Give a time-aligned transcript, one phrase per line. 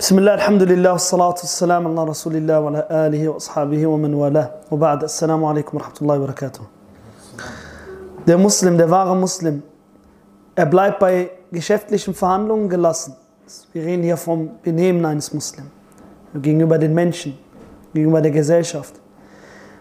[0.00, 5.04] بسم الله الحمد لله والصلاة والسلام على رسول الله وعلى آله وأصحابه ومن والاه وبعد
[5.04, 6.62] السلام عليكم ورحمة الله وبركاته
[8.26, 9.62] Der Muslim, der wahre Muslim,
[10.54, 13.14] er bleibt bei geschäftlichen Verhandlungen gelassen.
[13.72, 15.68] Wir reden hier vom Benehmen eines Muslims
[16.34, 17.38] gegenüber den Menschen,
[17.94, 18.94] gegenüber der Gesellschaft.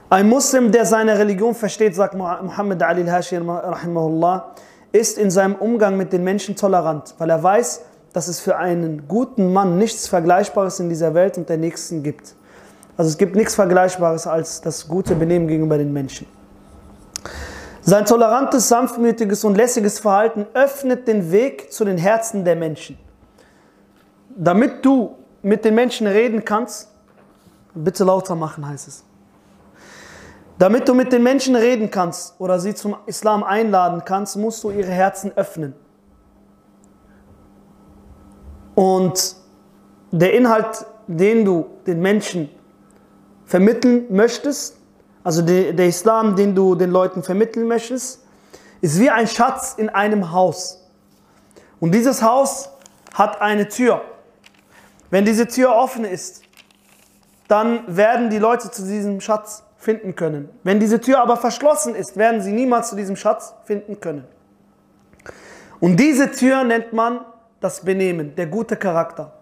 [0.10, 4.54] Ein Muslim, der seine Religion versteht, sagt Muhammad Ali al-Hashir, rahimahullah,
[4.92, 7.82] ist in seinem Umgang mit den Menschen tolerant, weil er weiß,
[8.13, 12.35] dass es für einen guten Mann nichts Vergleichbares in dieser Welt und der Nächsten gibt.
[12.97, 16.27] Also es gibt nichts Vergleichbares als das gute Benehmen gegenüber den Menschen.
[17.83, 22.99] Sein tolerantes, sanftmütiges und lässiges Verhalten öffnet den Weg zu den Herzen der Menschen.
[24.37, 26.89] Damit du mit den Menschen reden kannst,
[27.75, 29.05] bitte lauter machen heißt es.
[30.59, 34.71] Damit du mit den Menschen reden kannst oder sie zum Islam einladen kannst, musst du
[34.71, 35.75] ihre Herzen öffnen.
[38.75, 39.37] Und
[40.11, 42.51] der Inhalt, den du den Menschen
[43.45, 44.77] vermitteln möchtest,
[45.23, 48.25] also der, der Islam, den du den Leuten vermitteln möchtest,
[48.81, 50.89] ist wie ein Schatz in einem Haus.
[51.79, 52.71] Und dieses Haus
[53.15, 54.03] hat eine Tür.
[55.11, 56.43] Wenn diese Tür offen ist,
[57.49, 60.49] dann werden die Leute zu diesem Schatz finden können.
[60.63, 64.25] Wenn diese Tür aber verschlossen ist, werden sie niemals zu diesem Schatz finden können.
[65.81, 67.21] Und diese Tür nennt man
[67.61, 69.33] das Benehmen, der gute Charakter.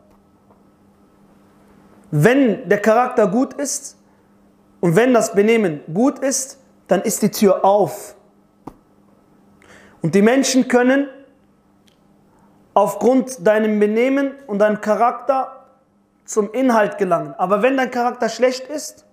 [2.10, 3.96] Wenn der Charakter gut ist
[4.80, 6.58] und wenn das Benehmen gut ist,
[6.88, 8.16] dann ist die Tür auf.
[10.02, 11.08] Und die Menschen können
[12.74, 15.66] aufgrund deinem Benehmen und deinem Charakter
[16.24, 17.34] zum Inhalt gelangen.
[17.36, 19.04] Aber wenn dein Charakter schlecht ist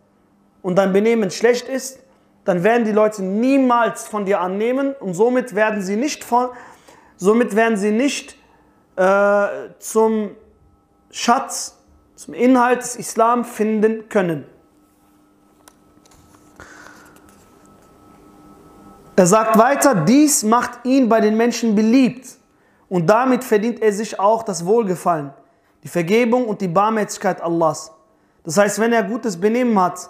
[0.61, 1.99] und dein Benehmen schlecht ist,
[2.43, 6.49] dann werden die Leute niemals von dir annehmen und somit werden sie nicht, von,
[7.17, 8.37] somit werden sie nicht
[8.95, 9.47] äh,
[9.79, 10.31] zum
[11.11, 11.77] Schatz,
[12.15, 14.45] zum Inhalt des Islam finden können.
[19.17, 22.27] Er sagt weiter, dies macht ihn bei den Menschen beliebt
[22.89, 25.31] und damit verdient er sich auch das Wohlgefallen,
[25.83, 27.91] die Vergebung und die Barmherzigkeit Allahs.
[28.43, 30.09] Das heißt, wenn er gutes Benehmen hat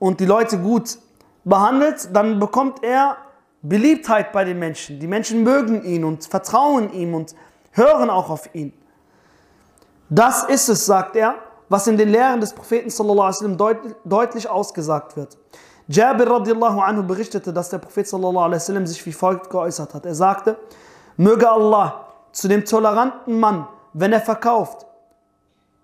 [0.00, 0.98] und die Leute gut
[1.44, 3.16] behandelt, dann bekommt er
[3.62, 4.98] Beliebtheit bei den Menschen.
[4.98, 7.36] Die Menschen mögen ihn und vertrauen ihm und
[7.72, 8.72] hören auch auf ihn.
[10.08, 11.34] Das ist es, sagt er,
[11.68, 15.38] was in den Lehren des Propheten sallallahu alaihi wasallam deut deutlich ausgesagt wird.
[15.88, 20.06] Jabir radiallahu anhu berichtete, dass der Prophet sallallahu alaihi wasallam sich wie folgt geäußert hat.
[20.06, 20.58] Er sagte,
[21.16, 24.86] möge Allah zu dem toleranten Mann, wenn er verkauft,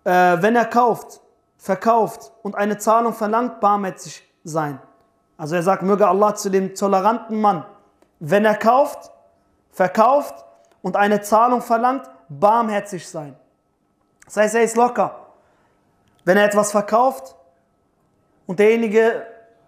[0.05, 0.11] äh,
[0.41, 1.21] wenn er kauft,
[1.57, 4.81] verkauft und eine Zahlung verlangt, barmherzig sein.
[5.37, 7.65] Also er sagt, möge Allah zu dem toleranten Mann,
[8.21, 9.11] wenn er kauft,
[9.71, 10.45] verkauft
[10.89, 13.37] und eine Zahlung verlangt, barmherzig sein.
[14.25, 15.35] Das heißt, er ist locker.
[16.25, 17.37] Wenn er etwas verkauft
[18.47, 19.27] und derjenige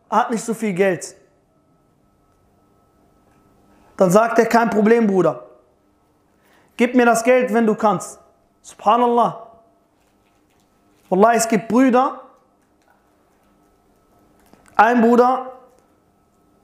[0.09, 1.15] hat nicht so viel Geld,
[3.99, 5.45] dann sagt er, kein Problem, Bruder.
[6.79, 8.19] Gib mir das Geld, wenn du kannst.
[8.63, 9.47] Subhanallah.
[11.11, 12.23] Wallah, es gibt Brüder.
[14.75, 15.53] Ein Bruder,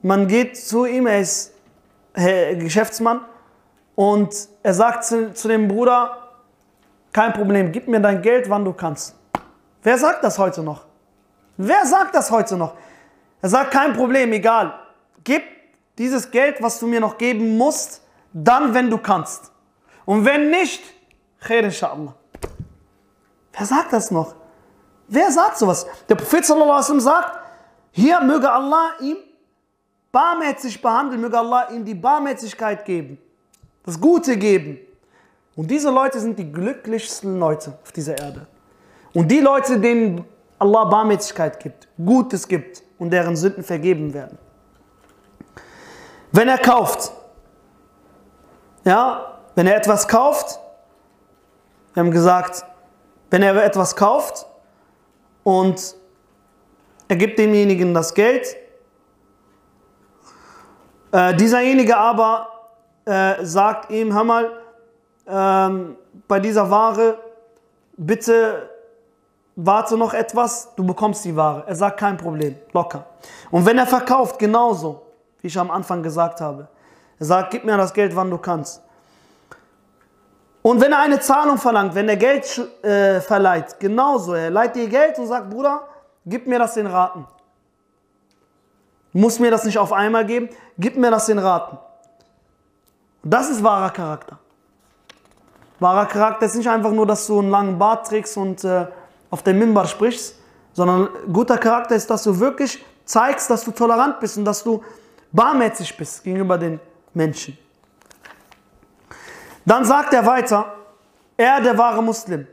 [0.01, 1.53] man geht zu ihm, er ist
[2.15, 3.21] Geschäftsmann,
[3.97, 6.17] und er sagt zu, zu dem Bruder,
[7.11, 9.15] kein Problem, gib mir dein Geld, wann du kannst.
[9.81, 10.85] Wer sagt das heute noch?
[11.57, 12.75] Wer sagt das heute noch?
[13.41, 14.71] Er sagt, kein Problem, egal.
[15.23, 15.41] Gib
[15.97, 19.51] dieses Geld, was du mir noch geben musst, dann, wenn du kannst.
[20.05, 20.83] Und wenn nicht,
[21.39, 22.13] khair inshallah.
[23.51, 24.35] Wer sagt das noch?
[25.07, 25.87] Wer sagt sowas?
[26.07, 27.39] Der Prophet sallallahu sagt,
[27.89, 29.17] hier möge Allah ihm
[30.11, 33.17] barmherzig behandeln, möge Allah ihm die Barmherzigkeit geben,
[33.87, 34.77] das Gute geben.
[35.55, 38.45] Und diese Leute sind die glücklichsten Leute auf dieser Erde.
[39.13, 40.25] Und die Leute, denen
[40.59, 44.37] Allah Barmherzigkeit gibt, Gutes gibt und deren Sünden vergeben werden.
[46.33, 47.13] Wenn er kauft,
[48.83, 50.59] ja, wenn er etwas kauft,
[51.93, 52.65] wir haben gesagt,
[53.29, 54.45] wenn er etwas kauft
[55.45, 55.95] und
[57.07, 58.53] er gibt demjenigen das Geld,
[61.13, 62.56] äh, dieserjenige aber
[63.07, 64.51] äh, sagt ihm, hör mal,
[65.27, 65.95] ähm,
[66.27, 67.17] bei dieser Ware,
[67.95, 68.69] bitte
[69.55, 71.63] warte noch etwas, du bekommst die Ware.
[71.67, 73.05] Er sagt, kein Problem, locker.
[73.49, 75.01] Und wenn er verkauft, genauso,
[75.41, 76.67] wie ich am Anfang gesagt habe.
[77.19, 78.81] Er sagt, gib mir das Geld, wann du kannst.
[80.61, 84.87] Und wenn er eine Zahlung verlangt, wenn er Geld äh, verleiht, genauso, er leiht dir
[84.87, 85.87] Geld und sagt, Bruder,
[86.25, 87.25] gib mir das in Raten.
[89.13, 91.77] Du musst mir das nicht auf einmal geben, gib mir das in Raten.
[93.23, 94.39] Das ist wahrer Charakter.
[95.79, 98.87] Wahrer Charakter ist nicht einfach nur, dass du einen langen Bart trägst und äh,
[99.29, 100.35] auf dem Mimbar sprichst,
[100.73, 104.83] sondern guter Charakter ist, dass du wirklich zeigst, dass du tolerant bist und dass du
[105.31, 106.79] barmherzig bist gegenüber den
[107.13, 107.57] Menschen.
[109.65, 110.73] Dann sagt er weiter,
[111.35, 112.47] er, der wahre Muslim,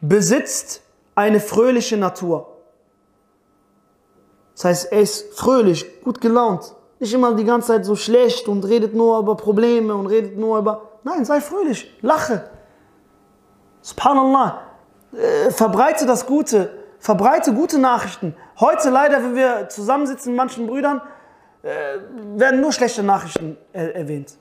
[0.00, 0.82] besitzt
[1.14, 2.56] eine fröhliche Natur.
[4.54, 6.74] Das heißt, er ist fröhlich, gut gelaunt.
[7.06, 10.58] Nicht immer die ganze Zeit so schlecht und redet nur über Probleme und redet nur
[10.58, 10.98] über.
[11.04, 12.50] Nein, sei fröhlich, lache.
[13.80, 14.60] Subhanallah.
[15.12, 16.68] Äh, verbreite das Gute,
[16.98, 18.34] verbreite gute Nachrichten.
[18.58, 21.00] Heute leider, wenn wir zusammensitzen mit manchen Brüdern,
[21.62, 21.98] äh,
[22.34, 24.36] werden nur schlechte Nachrichten er erwähnt.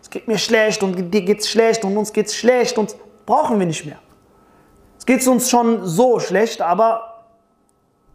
[0.00, 2.94] Es geht mir schlecht und dir geht's schlecht und uns geht's schlecht und
[3.26, 3.98] brauchen wir nicht mehr.
[4.96, 7.24] Es geht uns schon so schlecht, aber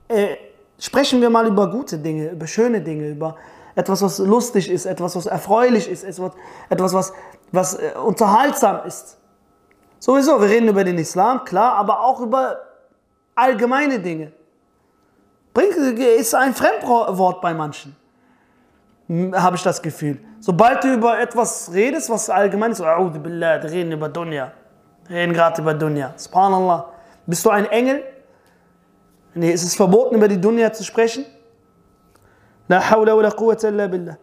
[0.08, 0.38] äh,
[0.80, 3.36] sprechen wir mal über gute Dinge, über schöne Dinge, über
[3.76, 7.14] etwas, was lustig ist, etwas, was erfreulich ist, etwas, was,
[7.52, 9.18] was äh, unterhaltsam ist.
[10.00, 12.58] Sowieso, wir reden über den Islam, klar, aber auch über
[13.36, 14.32] allgemeine Dinge.
[15.54, 17.96] Bringt, ist ein Fremdwort bei manchen,
[19.08, 20.20] hm, habe ich das Gefühl.
[20.40, 22.84] Sobald du über etwas redest, was allgemein ist,
[23.24, 24.52] billah, reden über Dunya,
[25.10, 26.94] reden gerade über Dunya, subhanallah.
[27.26, 28.04] Bist du ein Engel?
[29.38, 31.26] Nee, ist es verboten, über die Dunya zu sprechen?
[32.68, 34.18] La hawla wa la quwwata illa billah.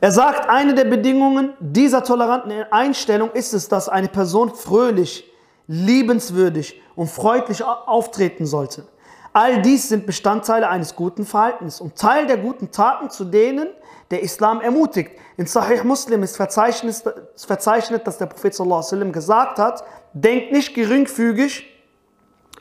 [0.00, 5.24] Er sagt, eine der Bedingungen dieser toleranten Einstellung ist es, dass eine Person fröhlich,
[5.66, 8.84] liebenswürdig und freundlich auftreten sollte.
[9.32, 13.68] All dies sind Bestandteile eines guten Verhaltens und Teil der guten Taten, zu denen
[14.10, 15.12] der Islam ermutigt.
[15.36, 19.82] In Sahih Muslim ist verzeichnet, dass der Prophet sallam, gesagt hat,
[20.12, 21.67] denkt nicht geringfügig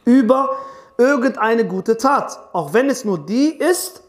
[0.07, 0.57] über
[0.98, 4.01] irgendeine gute Tat, auch wenn es nur die ist,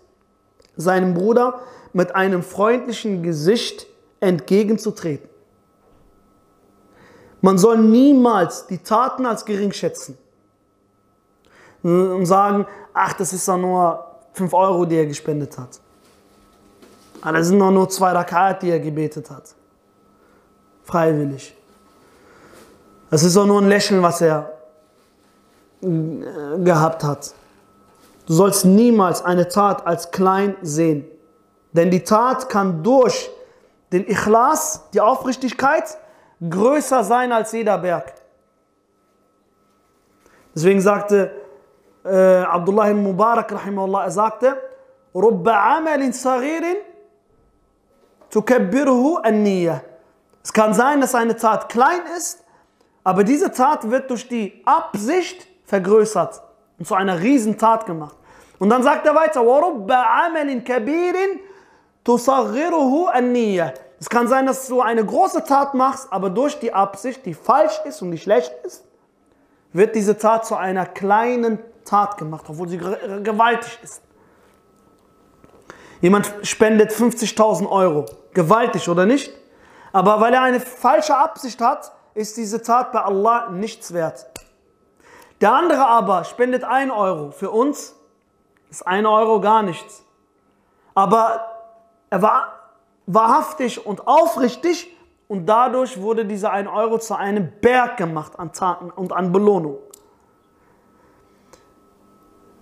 [0.77, 1.61] seinem Bruder
[1.93, 3.87] mit einem freundlichen Gesicht
[4.21, 5.29] entgegenzutreten.
[7.41, 10.17] Man soll niemals die Taten als gering schätzen
[11.83, 15.81] und sagen, ach, das ist doch nur 5 Euro, die er gespendet hat.
[17.21, 19.55] Ah, das sind doch nur zwei Rakat, die er gebetet hat.
[20.85, 21.57] Freiwillig.
[23.11, 24.58] Das ist doch nur ein Lächeln, was er
[25.82, 27.34] gehabt hat.
[28.26, 31.06] Du sollst niemals eine Tat als klein sehen.
[31.74, 33.30] Denn die Tat kann durch
[33.92, 35.98] den Ikhlas, die Aufrichtigkeit,
[36.50, 38.14] größer sein als jeder Berg.
[40.56, 41.32] Deswegen sagte
[42.06, 44.58] äh, Abdullah ibn Mubarak, rahimahullah, er sagte,
[45.16, 46.64] رب عمل صغير
[48.32, 49.82] تكبره النية.
[50.44, 52.44] Es kann sein, dass eine Tat klein ist,
[53.04, 56.42] aber diese Tat wird durch die Absicht vergrößert
[56.80, 58.16] und zu einer Riesentat gemacht.
[58.60, 61.16] Und dann sagt er weiter, وَرُبَّ عَمَلٍ كَبِيرٍ
[62.06, 67.26] تُصَغِّرُهُ النِّيَّةِ Es kann sein, dass du eine große Tat machst, aber durch die Absicht,
[67.26, 68.84] die falsch ist und die schlecht ist,
[69.74, 74.02] wird diese Tat zu einer kleinen Tat gemacht, obwohl sie gewaltig ist.
[76.02, 78.06] Jemand spendet 50.000 Euro.
[78.34, 79.34] Gewaltig, oder nicht?
[79.94, 84.26] Aber weil er eine falsche Absicht hat, ist diese Tat bei Allah nichts wert.
[85.41, 87.31] Der andere aber spendet 1 Euro.
[87.31, 87.95] Für uns
[88.71, 90.05] ist 1 Euro gar nichts.
[90.95, 91.41] Aber
[92.11, 92.53] er war
[93.07, 94.95] wahrhaftig und aufrichtig
[95.29, 99.79] und dadurch wurde dieser 1 Euro zu einem Berg gemacht an Taten und an Belohnung.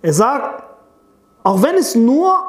[0.01, 0.63] Er sagt,
[1.43, 2.39] auch wenn es nur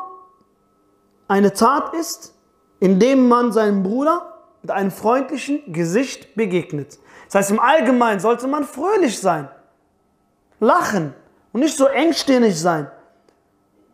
[1.27, 2.35] eine Tat ist,
[2.81, 6.99] indem man seinem Bruder mit einem freundlichen Gesicht begegnet.
[7.27, 9.49] Das heißt, im Allgemeinen sollte man fröhlich sein
[10.61, 11.15] lachen
[11.53, 12.91] und nicht so engstirnig sein.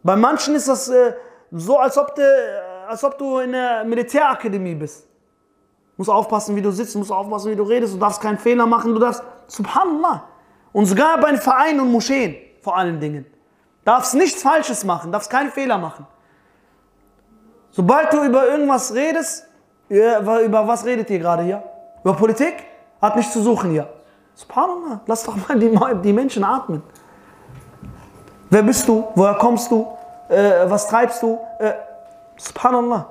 [0.02, 1.14] Bei manchen ist das äh,
[1.50, 5.04] so, als ob, de, äh, als ob du in der Militärakademie bist.
[5.04, 8.38] Du musst aufpassen, wie du sitzt, du musst aufpassen, wie du redest, du darfst keinen
[8.38, 10.24] Fehler machen, du darfst, subhanallah.
[10.72, 13.26] Und sogar bei Vereinen und Moscheen, vor allen Dingen.
[13.84, 16.06] Darfst nichts Falsches machen, darfst keinen Fehler machen.
[17.70, 19.46] Sobald du über irgendwas redest,
[19.88, 21.62] über was redet ihr gerade hier?
[22.02, 22.54] Über Politik?
[23.00, 23.88] Hat nichts zu suchen hier.
[24.34, 26.82] Subhanallah, lass doch mal die, die Menschen atmen.
[28.50, 29.04] Wer bist du?
[29.14, 29.86] Woher kommst du?
[30.28, 31.38] Äh, was treibst du?
[31.58, 31.72] Äh,
[32.36, 33.06] Subhanallah.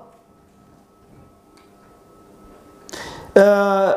[3.33, 3.93] Äh,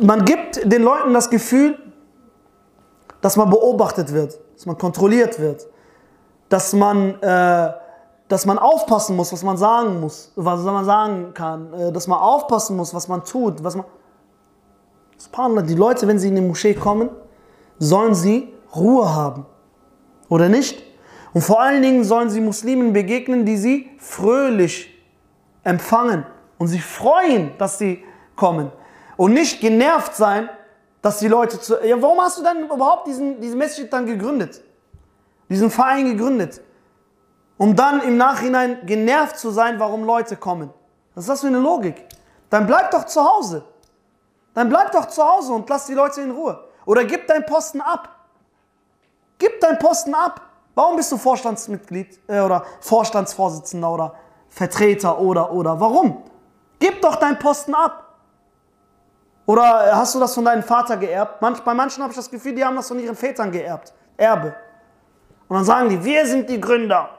[0.00, 1.78] man gibt den Leuten das Gefühl,
[3.20, 5.66] dass man beobachtet wird, dass man kontrolliert wird,
[6.48, 7.72] dass man, äh,
[8.28, 12.18] dass man aufpassen muss, was man sagen muss, was man sagen kann, äh, dass man
[12.18, 13.84] aufpassen muss, was man tut, was man.
[15.20, 17.10] Subhanallah, die Leute, wenn sie in die Moschee kommen,
[17.78, 19.44] sollen sie Ruhe haben.
[20.30, 20.82] Oder nicht?
[21.34, 24.88] Und vor allen Dingen sollen sie Muslimen begegnen, die sie fröhlich
[25.62, 26.24] empfangen
[26.56, 28.02] und sich freuen, dass sie
[28.34, 28.72] kommen.
[29.18, 30.48] Und nicht genervt sein,
[31.02, 31.74] dass die Leute zu.
[31.84, 34.62] Ja, warum hast du dann überhaupt diesen, diesen Masjid dann gegründet?
[35.50, 36.62] Diesen Verein gegründet?
[37.58, 40.70] Um dann im Nachhinein genervt zu sein, warum Leute kommen.
[41.14, 42.06] Was ist das für eine Logik?
[42.48, 43.64] Dann bleib doch zu Hause.
[44.54, 46.64] Dann bleib doch zu Hause und lass die Leute in Ruhe.
[46.86, 48.08] Oder gib deinen Posten ab.
[49.38, 50.40] Gib deinen Posten ab.
[50.74, 54.14] Warum bist du Vorstandsmitglied äh, oder Vorstandsvorsitzender oder
[54.48, 55.78] Vertreter oder oder?
[55.80, 56.22] Warum?
[56.78, 58.06] Gib doch deinen Posten ab.
[59.46, 61.42] Oder hast du das von deinem Vater geerbt?
[61.42, 63.92] Manch, bei manchen habe ich das Gefühl, die haben das von ihren Vätern geerbt.
[64.16, 64.54] Erbe.
[65.48, 67.10] Und dann sagen die, wir sind die Gründer.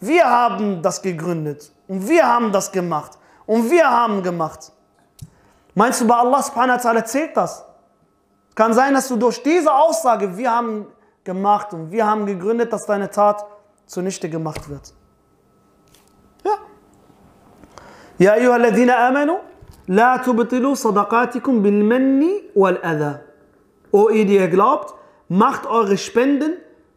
[0.00, 1.70] Wir haben das gegründet.
[1.88, 3.18] Und wir haben das gemacht.
[3.44, 4.72] Und wir haben gemacht.
[5.74, 7.64] Meinst du, bei Allah subhanahu wa ta'ala zählt das?
[8.54, 10.86] Kann sein, dass du durch diese Aussage, wir haben
[11.24, 13.44] gemacht und wir haben gegründet, dass deine Tat
[13.86, 14.92] zunichte gemacht wird.
[16.44, 16.52] Ja.
[18.18, 19.38] Ja, ayyuha alladhina amanu,
[19.86, 23.20] la tubtilu sadaqatikum bil manni wal adha.
[23.92, 24.94] O ihr, die ihr glaubt,
[25.28, 26.54] macht eure Spenden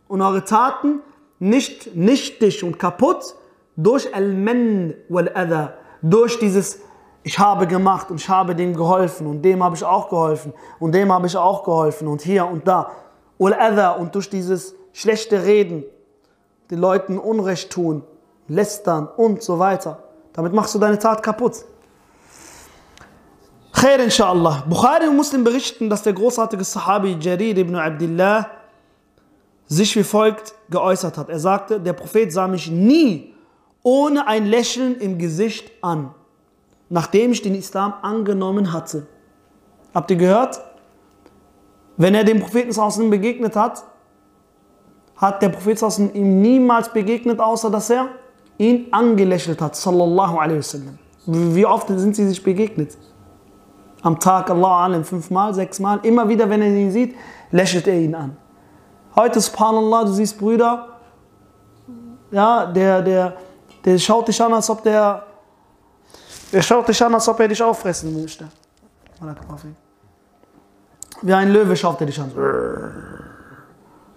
[0.08, 1.02] und eure Taten
[1.40, 3.36] nicht nichtig und kaputt
[3.76, 6.80] durch al-man wal adha, durch dieses
[7.24, 10.94] ich habe gemacht und ich habe dem geholfen und dem habe ich auch geholfen und
[10.94, 12.92] dem habe ich auch geholfen und hier und da.
[13.38, 15.84] Und durch dieses schlechte Reden
[16.70, 18.04] den Leuten Unrecht tun,
[18.48, 20.04] lästern und so weiter.
[20.34, 21.66] Damit machst du deine Tat kaputt.
[23.72, 24.64] Khair inshallah.
[24.68, 28.48] Bukhari und Muslim berichten, dass der großartige Sahabi Jarir ibn Abdullah
[29.68, 31.30] sich wie folgt geäußert hat.
[31.30, 33.34] Er sagte, der Prophet sah mich nie
[33.82, 36.14] ohne ein Lächeln im Gesicht an
[36.90, 39.08] nachdem ich den Islam angenommen hatte.
[39.94, 40.62] Habt ihr gehört?
[41.98, 43.84] Wenn er dem Propheten außen begegnet hat,
[45.16, 48.08] hat der Prophet außen ihm niemals begegnet, außer dass er
[48.58, 49.76] ihn angelächelt hat.
[49.76, 50.40] Sallallahu.
[51.26, 52.98] Wie oft sind sie sich begegnet?
[54.02, 56.00] Am Tag, Allah alim, fünfmal, sechsmal.
[56.04, 57.16] Immer wieder, wenn er ihn sieht,
[57.52, 58.36] lächelt er ihn an.
[59.16, 60.90] Heute, subhanallah, du siehst Brüder,
[62.32, 63.38] ja, der, der,
[63.86, 65.24] der schaut dich an, als ob der
[66.54, 68.48] er schaut dich an, als ob er dich auffressen möchte.
[71.22, 72.32] Wie ein Löwe schaut er dich an.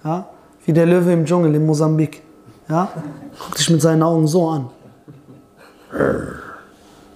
[0.05, 0.26] Ja?
[0.64, 2.23] Wie der Löwe im Dschungel in Mosambik.
[2.69, 2.88] Ja?
[3.38, 4.71] Guckt dich mit seinen Augen so an.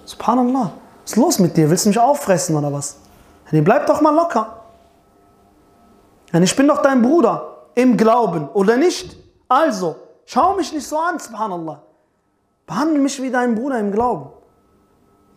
[0.05, 0.71] Subhanallah.
[1.03, 1.69] Was ist los mit dir?
[1.69, 2.97] Willst du mich auffressen oder was?
[3.51, 4.61] Nee, bleib doch mal locker.
[6.33, 9.17] Ich bin doch dein Bruder im Glauben, oder nicht?
[9.49, 11.81] Also, schau mich nicht so an, subhanallah.
[12.65, 14.29] Behandle mich wie dein Bruder im Glauben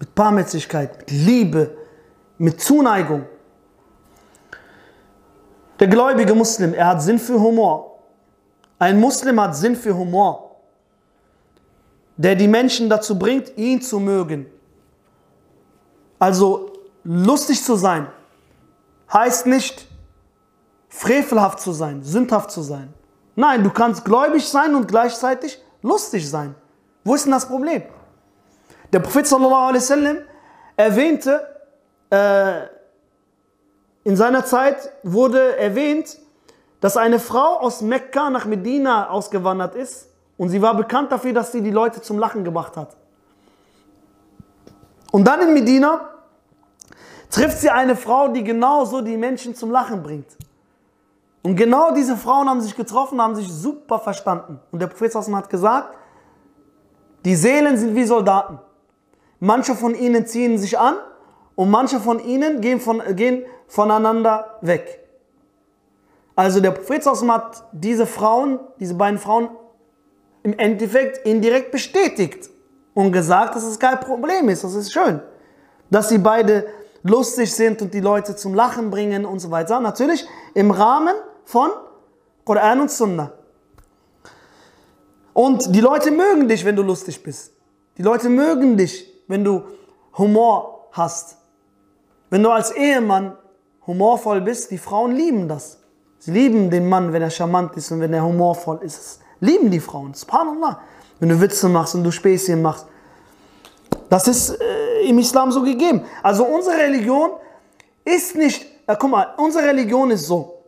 [0.05, 1.79] mit Barmherzigkeit, mit Liebe,
[2.37, 3.25] mit Zuneigung.
[5.81, 7.99] Der gläubige Muslim, er hat Sinn für Humor.
[8.79, 10.57] Ein Muslim hat Sinn für Humor,
[12.19, 14.47] der die Menschen dazu bringt, ihn zu mögen.
[16.19, 18.07] Also lustig zu sein
[19.11, 19.87] heißt nicht
[20.89, 22.93] frevelhaft zu sein, sündhaft zu sein.
[23.37, 26.55] Nein, du kannst gläubig sein und gleichzeitig lustig sein.
[27.05, 27.83] Wo ist denn das Problem?
[28.95, 30.19] Der Prophet sallallahu alaihi wasallam
[30.77, 31.45] erwähnte,
[32.11, 32.61] äh,
[34.05, 36.17] in seiner Zeit wurde erwähnt,
[36.81, 41.51] dass eine Frau aus Mekka nach Medina ausgewandert ist und sie war bekannt dafür, dass
[41.51, 42.97] sie die Leute zum Lachen gebracht hat.
[45.11, 46.11] Und dann in Medina
[47.31, 50.37] trifft sie eine Frau, die genauso die Menschen zum Lachen bringt.
[51.43, 54.61] Und genau diese Frauen haben sich getroffen, haben sich super verstanden.
[54.71, 55.97] Und der Prophet hat gesagt,
[57.25, 58.61] die Seelen sind wie Soldaten.
[59.45, 60.97] Manche von ihnen ziehen sich an
[61.55, 65.01] und manche von ihnen gehen, von, gehen voneinander weg.
[66.35, 69.51] Also der Prophet hat diese Frauen, diese beiden Frauen
[70.45, 72.49] im Endeffekt indirekt bestätigt
[72.95, 75.21] und gesagt, dass es kein Problem ist, das ist schön,
[75.91, 76.67] dass sie beide
[77.03, 79.79] lustig sind und die Leute zum Lachen bringen und so weiter.
[79.79, 81.69] Natürlich im Rahmen von
[82.47, 83.31] Koran und Sunnah.
[85.35, 87.53] Und die Leute mögen dich, wenn du lustig bist.
[87.99, 89.63] Die Leute mögen dich, wenn du
[90.17, 91.39] Humor hast.
[92.31, 93.37] Wenn du als Ehemann
[93.87, 95.79] humorvoll bist, die Frauen lieben das.
[96.19, 99.21] Sie lieben den Mann, wenn er charmant ist und wenn er humorvoll ist.
[99.41, 100.15] Lieben die Frauen.
[100.15, 100.81] Subhanallah.
[101.21, 102.87] Wenn du Witze machst und du Späßchen machst.
[104.09, 106.03] Das ist äh, im Islam so gegeben.
[106.23, 107.31] Also unsere Religion
[108.05, 110.63] ist nicht, äh, guck mal, unsere Religion ist so.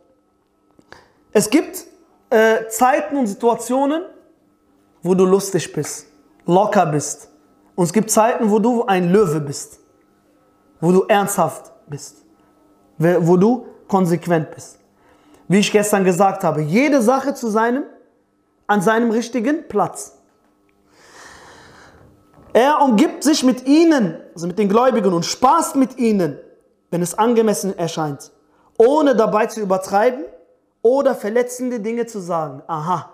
[1.31, 1.85] Es gibt
[2.29, 4.03] äh, Zeiten und Situationen,
[5.01, 6.07] wo du lustig bist,
[6.45, 7.29] locker bist,
[7.77, 9.79] und es gibt Zeiten, wo du ein Löwe bist,
[10.81, 12.25] wo du ernsthaft bist,
[12.97, 14.79] wo du konsequent bist.
[15.47, 17.83] Wie ich gestern gesagt habe, jede Sache zu seinem,
[18.65, 20.17] an seinem richtigen Platz.
[22.51, 26.39] Er umgibt sich mit ihnen, also mit den Gläubigen, und spaßt mit ihnen,
[26.89, 28.31] wenn es angemessen erscheint,
[28.79, 30.25] ohne dabei zu übertreiben
[30.81, 32.63] oder verletzende Dinge zu sagen.
[32.65, 33.11] Aha,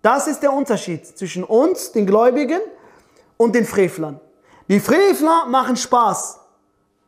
[0.00, 2.60] das ist der Unterschied zwischen uns, den Gläubigen,
[3.36, 4.20] und den Frevlern.
[4.68, 6.40] Die Frevler machen Spaß,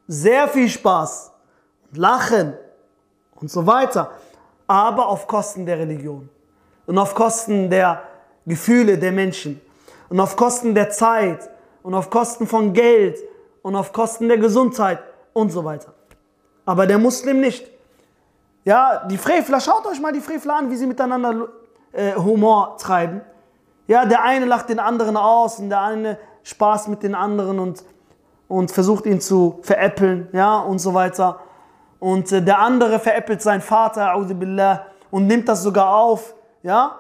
[0.06, 1.32] sehr viel Spaß,
[1.92, 2.54] lachen
[3.37, 4.11] und so weiter,
[4.66, 6.28] aber auf Kosten der Religion
[6.87, 8.02] und auf Kosten der
[8.47, 9.61] Gefühle der Menschen
[10.08, 11.50] und auf Kosten der Zeit
[11.82, 13.18] und auf Kosten von Geld
[13.62, 15.92] und auf Kosten der Gesundheit und so weiter.
[16.64, 17.68] Aber der Muslim nicht.
[18.64, 21.49] Ja, die Frevler, schaut euch mal die Frevler an, wie sie miteinander
[21.92, 23.23] äh, Humor treiben.
[23.88, 27.83] Ja, der eine lacht den anderen aus und der eine Spaß mit den anderen und,
[28.47, 31.40] und versucht ihn zu veräppeln, ja, und so weiter.
[31.99, 36.99] Und äh, der andere veräppelt seinen Vater, billah, und nimmt das sogar auf, ja.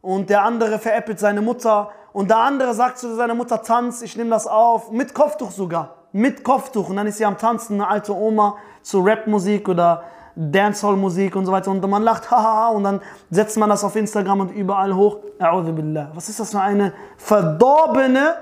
[0.00, 1.90] Und der andere veräppelt seine Mutter.
[2.14, 4.90] Und der andere sagt zu seiner Mutter, tanz, ich nehme das auf.
[4.90, 5.96] Mit Kopftuch sogar.
[6.12, 6.88] Mit Kopftuch.
[6.88, 10.04] Und dann ist sie am Tanzen, eine alte Oma, zu Rapmusik oder
[10.36, 11.70] Dancehall-Musik und so weiter.
[11.70, 13.00] Und man lacht, haha, und dann
[13.30, 15.18] setzt man das auf Instagram und überall hoch.
[15.38, 18.36] Was ist das für eine verdorbene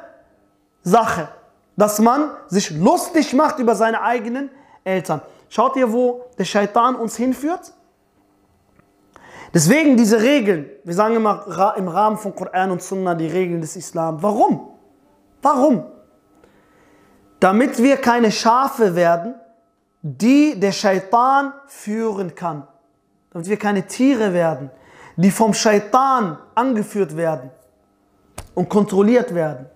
[0.82, 1.28] Sache?
[1.76, 4.50] Dass man sich lustig macht über seine eigenen
[4.84, 5.22] Eltern.
[5.48, 7.72] Schaut ihr, wo der Shaitan uns hinführt?
[9.54, 13.76] Deswegen diese Regeln, wir sagen immer im Rahmen von Koran und Sunnah die Regeln des
[13.76, 14.22] Islam.
[14.22, 14.68] Warum?
[15.42, 15.84] Warum?
[17.38, 19.34] Damit wir keine Schafe werden,
[20.02, 22.66] die der Shaitan führen kann.
[23.30, 24.70] Damit wir keine Tiere werden,
[25.16, 27.50] die vom Shaitan angeführt werden
[28.54, 29.66] und kontrolliert werden.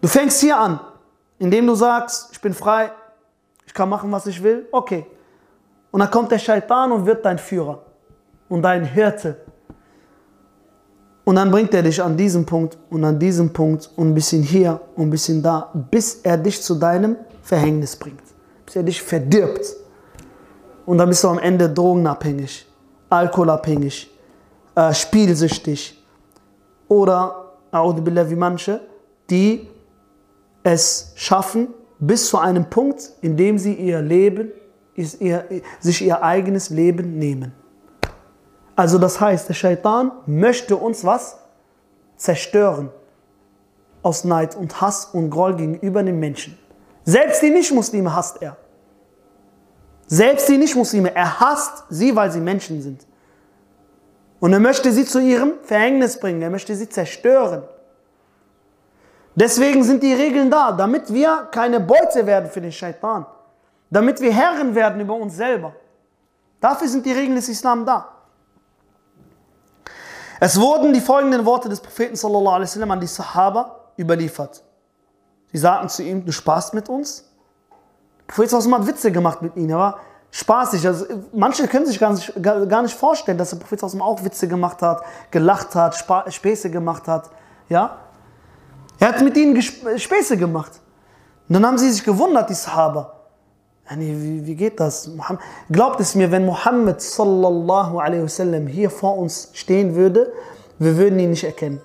[0.00, 0.80] Du fängst hier an,
[1.38, 2.90] indem du sagst, ich bin frei,
[3.66, 5.06] ich kann machen, was ich will, okay.
[5.90, 7.82] Und dann kommt der Shaitan und wird dein Führer
[8.48, 9.36] und dein Hirte.
[11.24, 14.42] Und dann bringt er dich an diesem Punkt und an diesem Punkt und ein bisschen
[14.42, 18.31] hier und ein bisschen da, bis er dich zu deinem Verhängnis bringt.
[18.66, 19.64] Bis er dich verdirbt.
[20.86, 22.66] Und dann bist du am Ende drogenabhängig,
[23.08, 24.10] alkoholabhängig,
[24.74, 26.02] äh, spielsüchtig.
[26.88, 28.80] Oder, wie manche,
[29.30, 29.68] die
[30.62, 34.50] es schaffen, bis zu einem Punkt, in dem sie ihr Leben,
[34.94, 35.44] ihr,
[35.80, 37.52] sich ihr eigenes Leben nehmen.
[38.74, 41.38] Also das heißt, der Shaitan möchte uns was?
[42.16, 42.90] Zerstören.
[44.02, 46.58] Aus Neid und Hass und Groll gegenüber den Menschen.
[47.04, 48.56] Selbst die Nicht-Muslime hasst er.
[50.06, 53.06] Selbst die Nicht-Muslime, er hasst sie, weil sie Menschen sind.
[54.40, 57.62] Und er möchte sie zu ihrem Verhängnis bringen, er möchte sie zerstören.
[59.34, 63.24] Deswegen sind die Regeln da, damit wir keine Beute werden für den Shaitan.
[63.90, 65.74] Damit wir Herren werden über uns selber.
[66.60, 68.08] Dafür sind die Regeln des Islam da.
[70.40, 74.62] Es wurden die folgenden Worte des Propheten sallallahu alaihi wasallam an die Sahaba überliefert.
[75.52, 77.28] Sie sagten zu ihm, du spaßt mit uns?
[78.20, 80.86] Der Prophet sallallahu hat Witze gemacht mit ihnen, er war spaßig.
[80.86, 84.48] Also, manche können sich gar nicht, gar nicht vorstellen, dass der Prophet sallallahu auch Witze
[84.48, 85.94] gemacht hat, gelacht hat,
[86.28, 87.30] Späße gemacht hat.
[87.68, 87.98] Ja?
[88.98, 90.80] Er hat mit ihnen Späße gemacht.
[91.48, 93.18] Und dann haben sie sich gewundert, die Sahaba.
[93.96, 95.10] Wie, wie geht das?
[95.70, 100.32] Glaubt es mir, wenn Muhammad sallallahu alaihi wasallam hier vor uns stehen würde,
[100.78, 101.80] wir würden ihn nicht erkennen.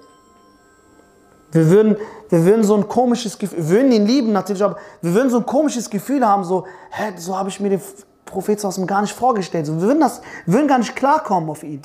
[1.52, 1.98] Wir würden,
[2.30, 5.46] wir würden so ein komisches Gefühl, würden ihn lieben natürlich, aber wir würden so ein
[5.46, 7.82] komisches Gefühl haben, so, hä, so habe ich mir den
[8.26, 9.66] Prophet gar nicht vorgestellt.
[9.66, 11.82] So, wir, würden das, wir würden gar nicht klarkommen auf ihn.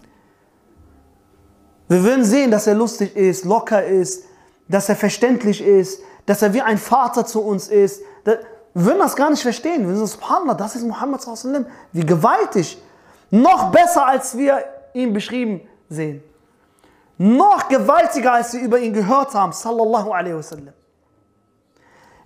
[1.89, 4.25] Wir würden sehen, dass er lustig ist, locker ist,
[4.69, 8.03] dass er verständlich ist, dass er wie ein Vater zu uns ist.
[8.25, 8.39] Wir
[8.75, 9.87] würden das gar nicht verstehen.
[9.87, 11.21] Wir sind so, Subhanallah, das ist Muhammad.
[11.93, 12.79] Wie gewaltig.
[13.31, 16.23] Noch besser, als wir ihn beschrieben sehen.
[17.23, 19.53] Noch gewaltiger, als wir über ihn gehört haben.
[19.53, 20.75] Sallallahu alaihi wasallam.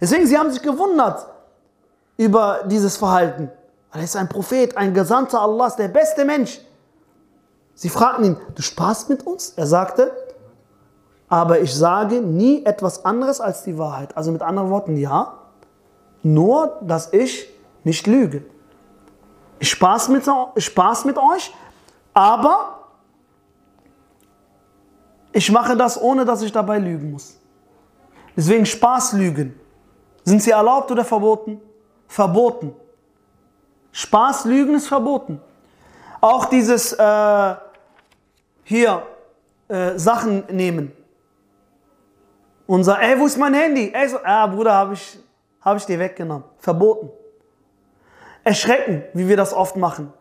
[0.00, 1.26] Deswegen, sie haben sich gewundert
[2.16, 3.50] über dieses Verhalten.
[3.92, 6.62] er ist ein Prophet, ein Gesandter Allahs, der beste Mensch.
[7.74, 9.50] Sie fragten ihn, du spaßt mit uns?
[9.50, 10.16] Er sagte,
[11.28, 14.16] aber ich sage nie etwas anderes als die Wahrheit.
[14.16, 15.34] Also mit anderen Worten, ja,
[16.22, 17.50] nur, dass ich
[17.84, 18.46] nicht lüge.
[19.58, 20.24] Ich spaß mit,
[20.56, 21.52] Spaß mit euch,
[22.14, 22.85] aber
[25.36, 27.38] ich mache das, ohne dass ich dabei lügen muss.
[28.34, 29.58] Deswegen Spaß lügen.
[30.24, 31.60] Sind sie erlaubt oder verboten?
[32.08, 32.74] Verboten.
[33.92, 35.40] Spaß lügen ist verboten.
[36.22, 37.54] Auch dieses äh,
[38.64, 39.02] hier
[39.68, 40.92] äh, Sachen nehmen.
[42.66, 43.92] Und sagen, ey, wo ist mein Handy?
[43.94, 45.18] Ey, so, ah, Bruder, habe ich
[45.60, 46.44] habe ich dir weggenommen.
[46.58, 47.10] Verboten.
[48.42, 50.12] Erschrecken, wie wir das oft machen.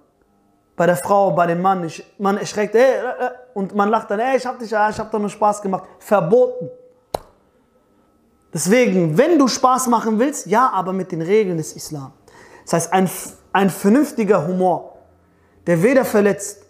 [0.76, 1.84] Bei der Frau, bei dem Mann.
[1.86, 4.78] Ich, man erschreckt, ey, äh, äh, und man lacht dann, ey, ich hab dich, ich
[4.78, 5.86] hab doch nur Spaß gemacht.
[6.00, 6.70] Verboten.
[8.54, 12.14] Deswegen, wenn du Spaß machen willst, ja, aber mit den Regeln des Islam.
[12.64, 13.10] Das heißt, ein,
[13.54, 14.98] ein vernünftiger Humor,
[15.68, 16.66] der weder verletzt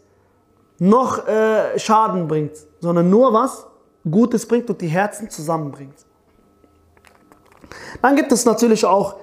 [0.77, 3.65] noch äh, Schaden bringt, sondern nur was
[4.09, 6.05] Gutes bringt und die Herzen zusammenbringt.
[8.01, 9.15] Dann gibt es natürlich auch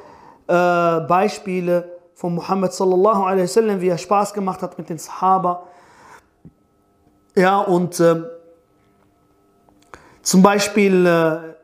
[0.47, 1.92] äh, Beispiele
[2.23, 5.67] von Muhammad sallallahu alaihi wasallam, wie er Spaß gemacht hat mit den Sahaba.
[7.35, 8.23] Ja, und äh,
[10.23, 11.55] zum Beispiel äh,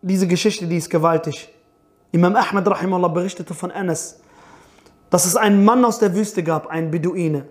[0.00, 1.52] diese Geschichte, die ist gewaltig.
[2.12, 4.20] Imam Ahmed rahimahullah berichtete von Anas,
[5.10, 7.46] dass es einen Mann aus der Wüste gab, einen Beduine,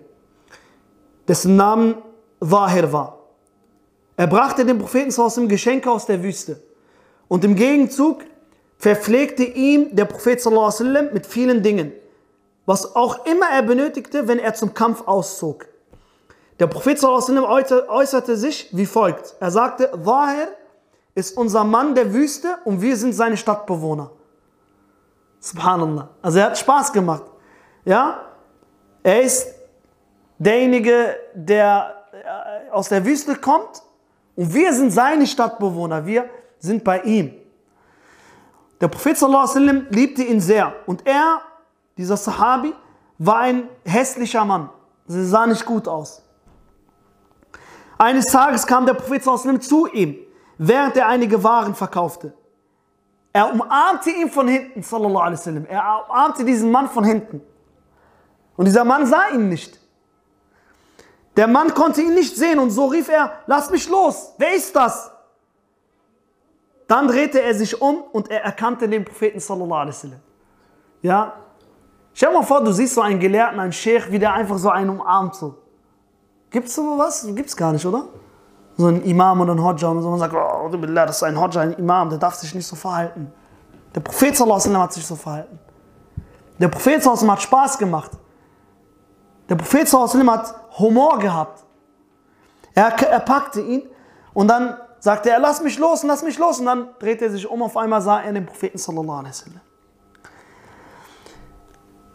[1.28, 1.96] dessen Name
[2.42, 3.18] Zahir war.
[4.16, 6.62] Er brachte dem Propheten dem Geschenke aus der Wüste.
[7.28, 8.24] Und im Gegenzug
[8.78, 11.92] verpflegte ihm der Prophet sallam, mit vielen Dingen,
[12.70, 15.66] was auch immer er benötigte, wenn er zum Kampf auszog.
[16.60, 19.34] Der Prophet äußerte sich wie folgt.
[19.40, 20.48] Er sagte, Zahir
[21.16, 24.12] ist unser Mann der Wüste und wir sind seine Stadtbewohner.
[25.40, 26.10] Subhanallah.
[26.22, 27.24] Also er hat Spaß gemacht.
[27.84, 28.20] Ja?
[29.02, 29.48] Er ist
[30.38, 33.82] derjenige, der äh, aus der Wüste kommt
[34.36, 36.06] und wir sind seine Stadtbewohner.
[36.06, 36.30] Wir
[36.60, 37.34] sind bei ihm.
[38.80, 41.40] Der Prophet sallam, liebte ihn sehr und er,
[42.00, 42.74] dieser Sahabi,
[43.18, 44.70] war ein hässlicher Mann.
[45.06, 46.22] Sie sah nicht gut aus.
[47.98, 49.22] Eines Tages kam der Prophet
[49.62, 50.16] zu ihm,
[50.56, 52.32] während er einige Waren verkaufte.
[53.32, 55.66] Er umarmte ihn von hinten, sallallahu alaihi wasallam.
[55.66, 57.42] Er umarmte diesen Mann von hinten.
[58.56, 59.78] Und dieser Mann sah ihn nicht.
[61.36, 64.74] Der Mann konnte ihn nicht sehen und so rief er, lass mich los, wer ist
[64.74, 65.10] das?
[66.86, 70.20] Dann drehte er sich um und er erkannte den Propheten sallallahu alaihi wasallam.
[71.02, 71.34] Ja?
[72.20, 74.68] Stell dir mal vor, du siehst so einen Gelehrten, einen Sheikh, wie der einfach so
[74.68, 75.54] einen umarmt so.
[76.50, 77.26] Gibt's so was?
[77.34, 78.08] Gibt's gar nicht, oder?
[78.76, 80.10] So ein Imam oder ein Hodja und so.
[80.10, 83.32] Man sagt, oh, das ist ein Hodja, ein Imam, der darf sich nicht so verhalten.
[83.94, 85.58] Der Prophet wasallam hat sich so verhalten.
[86.58, 88.10] Der Prophet wasallam hat Spaß gemacht.
[89.48, 91.64] Der Prophet sallam hat Humor gehabt.
[92.74, 93.88] Er, er packte ihn
[94.34, 96.60] und dann sagte er, lass mich los, lass mich los.
[96.60, 99.60] Und dann drehte er sich um, auf einmal sah er den Propheten sallallahu alaihi wasallam.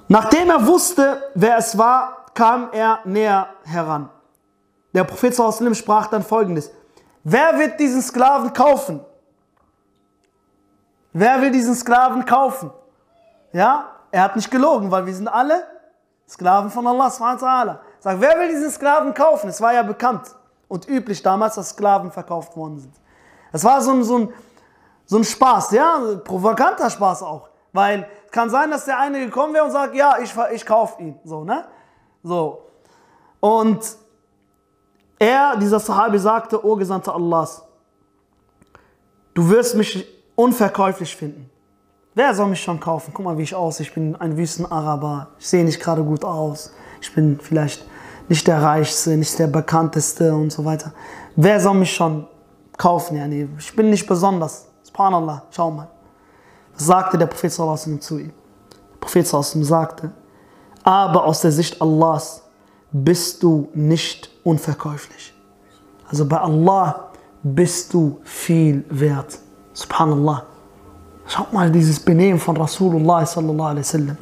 [0.08, 4.10] Nachdem er wusste, wer es war, kam er näher heran.
[4.94, 6.72] Der Prophet sallallahu sprach dann folgendes.
[7.24, 9.00] Wer wird diesen Sklaven kaufen?
[11.12, 12.72] Wer will diesen Sklaven kaufen?
[13.52, 15.64] Ja, er hat nicht gelogen, weil wir sind alle
[16.28, 19.50] Sklaven von Allah subhanahu Sag, wer will diesen Sklaven kaufen?
[19.50, 20.36] Es war ja bekannt
[20.68, 22.94] und üblich damals, dass Sklaven verkauft worden sind.
[23.52, 24.34] Es war so ein, so ein,
[25.06, 27.50] so ein Spaß, ja, ein provokanter Spaß auch.
[27.72, 31.18] Weil kann sein, dass der eine gekommen wäre und sagt, ja, ich, ich kaufe ihn.
[31.24, 31.64] So, ne?
[32.22, 32.64] So.
[33.40, 33.80] Und
[35.18, 37.64] er, dieser Sahabi, sagte, O Gesandter Allahs,
[39.34, 41.50] du wirst mich unverkäuflich finden.
[42.14, 43.12] Wer soll mich schon kaufen?
[43.14, 43.86] Guck mal, wie ich aussehe.
[43.86, 45.28] Ich bin ein Wüstenaraber.
[45.40, 46.74] Ich sehe nicht gerade gut aus.
[47.00, 47.86] Ich bin vielleicht
[48.28, 50.92] nicht der Reichste, nicht der Bekannteste und so weiter.
[51.38, 52.28] Wer soll mich schon
[52.78, 53.56] kaufen?
[53.58, 54.68] Ich bin nicht besonders.
[54.84, 55.88] Subhanallah, schau mal.
[56.76, 58.34] Sagte der Prophet zu ihm?
[58.92, 60.12] Der Prophet sagte,
[60.84, 62.44] aber aus der Sicht Allahs
[62.92, 65.34] bist du nicht unverkäuflich.
[66.08, 67.10] Also bei Allah
[67.42, 69.40] bist du viel wert.
[69.74, 70.44] Subhanallah.
[71.28, 74.18] Schaut mal dieses Benehmen von Rasulullah sallallahu alaihi wasallam.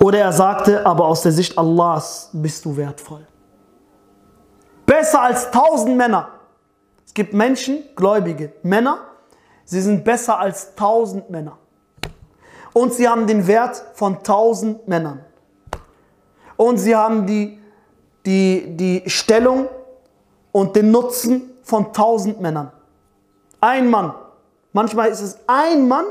[0.00, 3.26] Oder er sagte, aber aus der Sicht Allahs bist du wertvoll.
[4.86, 6.28] Besser als tausend Männer.
[7.06, 8.98] Es gibt Menschen, gläubige Männer,
[9.70, 11.58] sie sind besser als tausend Männer.
[12.72, 15.24] Und sie haben den Wert von tausend Männern.
[16.56, 17.58] Und sie haben die,
[18.26, 19.68] die, die Stellung
[20.52, 22.70] und den Nutzen von tausend Männern.
[23.60, 24.14] Ein Mann
[24.72, 26.04] Manchmal ist es ein Mann,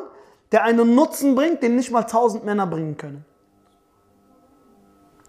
[0.52, 3.24] der einen Nutzen bringt, den nicht mal tausend Männer bringen können.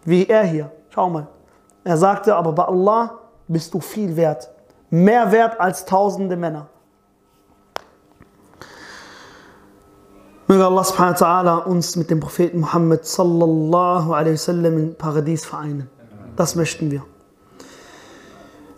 [0.04, 0.70] Wie er hier.
[0.88, 1.28] Schau mal.
[1.84, 4.50] Er sagte, aber bei Allah bist du viel wert.
[4.88, 6.68] Mehr wert als tausende Männer.
[10.50, 15.44] Möge Allah subhanahu wa ta'ala uns mit dem Propheten Muhammad sallallahu alaihi wasallam im Paradies
[15.44, 15.88] vereinen.
[16.34, 17.04] Das möchten wir.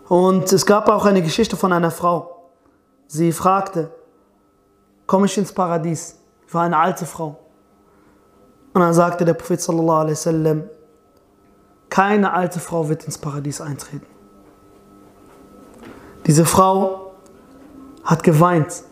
[0.07, 2.51] Und es gab auch eine Geschichte von einer Frau.
[3.07, 3.89] Sie fragte,
[5.07, 6.19] komme ich ins Paradies.
[6.45, 7.39] Ich war eine alte Frau.
[8.75, 10.63] Und dann sagte der Prophet sallallahu alaihi wasallam,
[11.89, 14.05] keine alte Frau wird ins Paradies eintreten.
[16.27, 17.13] Diese Frau
[18.03, 18.83] hat geweint.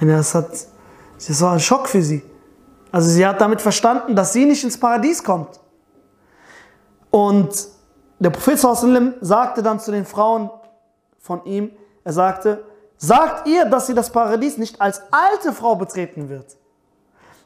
[0.00, 0.48] Und das, hat,
[1.16, 2.22] das war ein Schock für sie.
[2.92, 5.60] Also sie hat damit verstanden, dass sie nicht ins Paradies kommt.
[7.10, 7.68] Und
[8.18, 10.50] der Prophet wasallam sagte dann zu den Frauen
[11.18, 11.70] von ihm,
[12.04, 12.64] er sagte,
[12.96, 16.56] sagt ihr, dass sie das Paradies nicht als alte Frau betreten wird.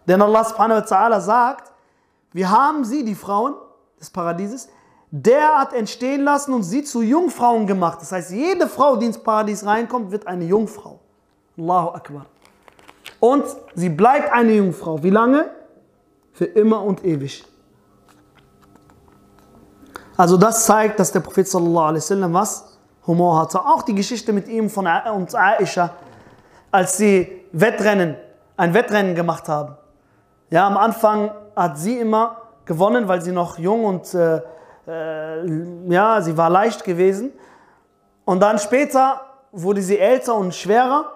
[0.07, 1.73] Denn Allah subhanahu wa sagt,
[2.33, 3.55] wir haben sie, die Frauen
[3.99, 4.69] des Paradieses,
[5.11, 8.01] derart entstehen lassen und sie zu Jungfrauen gemacht.
[8.01, 11.01] Das heißt, jede Frau, die ins Paradies reinkommt, wird eine Jungfrau.
[11.59, 12.27] Allahu Akbar.
[13.21, 15.03] Und sie bleibt eine Jungfrau.
[15.03, 15.51] Wie lange?
[16.33, 17.45] Für immer und ewig.
[20.17, 22.79] Also das zeigt, dass der Prophet sallallahu alaihi wasallam was?
[23.07, 23.61] Humor hatte.
[23.61, 25.91] Auch die Geschichte mit ihm von und Aisha,
[26.71, 28.17] als sie Wettrennen,
[28.57, 29.77] ein Wettrennen gemacht haben.
[30.51, 34.41] Ja, am Anfang hat sie immer gewonnen, weil sie noch jung und äh,
[34.87, 37.33] äh, ja, sie war leicht gewesen.
[38.25, 41.13] Und dann später wurde sie älter und schwerer.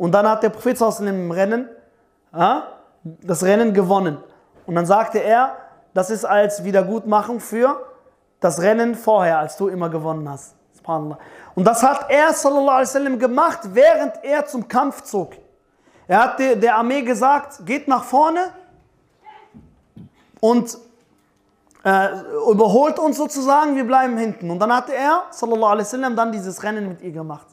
[0.00, 1.68] Und dann hat der Prophet dem Rennen
[2.34, 2.68] ja,
[3.04, 4.16] das Rennen gewonnen.
[4.64, 5.56] Und dann sagte er,
[5.92, 7.84] das ist als Wiedergutmachung für
[8.40, 10.54] das Rennen vorher, als du immer gewonnen hast.
[11.54, 15.34] Und das hat er sallallahu alaihi wasallam gemacht, während er zum Kampf zog.
[16.08, 18.40] Er hat der Armee gesagt, geht nach vorne
[20.40, 20.78] und
[21.84, 22.08] äh,
[22.50, 24.50] überholt uns sozusagen, wir bleiben hinten.
[24.50, 27.49] Und dann hatte er, sallallahu alaihi wasallam, dann dieses Rennen mit ihr gemacht.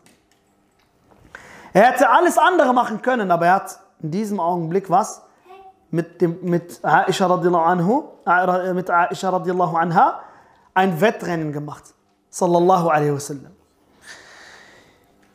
[1.74, 5.24] Er hätte alles andere machen können, aber er hat in diesem Augenblick was?
[5.90, 10.20] Mit, dem, mit Aisha radiallahu anhu, äh, mit Aisha radiallahu anha,
[10.74, 11.84] ein Wettrennen gemacht.
[12.30, 13.52] Sallallahu alaihi wasallam.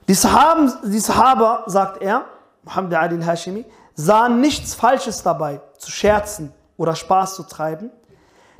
[0.08, 2.24] Die, Sahaben, die Sahaba, sagt er,
[2.64, 3.64] Muhammad Ali al-Hashimi,
[3.94, 7.90] sahen nichts Falsches dabei, zu scherzen oder Spaß zu treiben,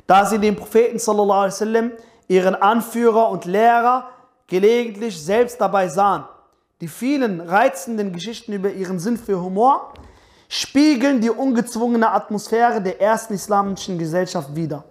[0.07, 1.91] da sie den Propheten sallallahu alaihi wasallam,
[2.27, 4.07] ihren Anführer und Lehrer,
[4.47, 6.25] gelegentlich selbst dabei sahen.
[6.83, 9.93] Die vielen reizenden Geschichten über ihren Sinn für Humor
[10.49, 14.83] spiegeln die ungezwungene Atmosphäre der ersten islamischen Gesellschaft wider.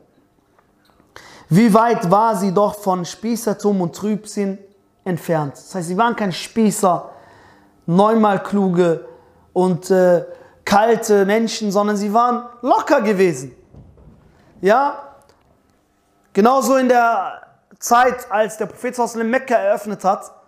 [1.50, 4.56] Wie weit war sie doch von Spießertum und Trübsinn
[5.04, 5.52] entfernt?
[5.52, 7.10] Das heißt, sie waren kein Spießer,
[7.84, 9.04] neunmal kluge
[9.52, 10.24] und äh,
[10.64, 13.54] kalte Menschen, sondern sie waren locker gewesen.
[14.62, 15.14] Ja,
[16.32, 17.42] genauso in der
[17.78, 20.41] Zeit, als der Prophet in Mekka eröffnet hat,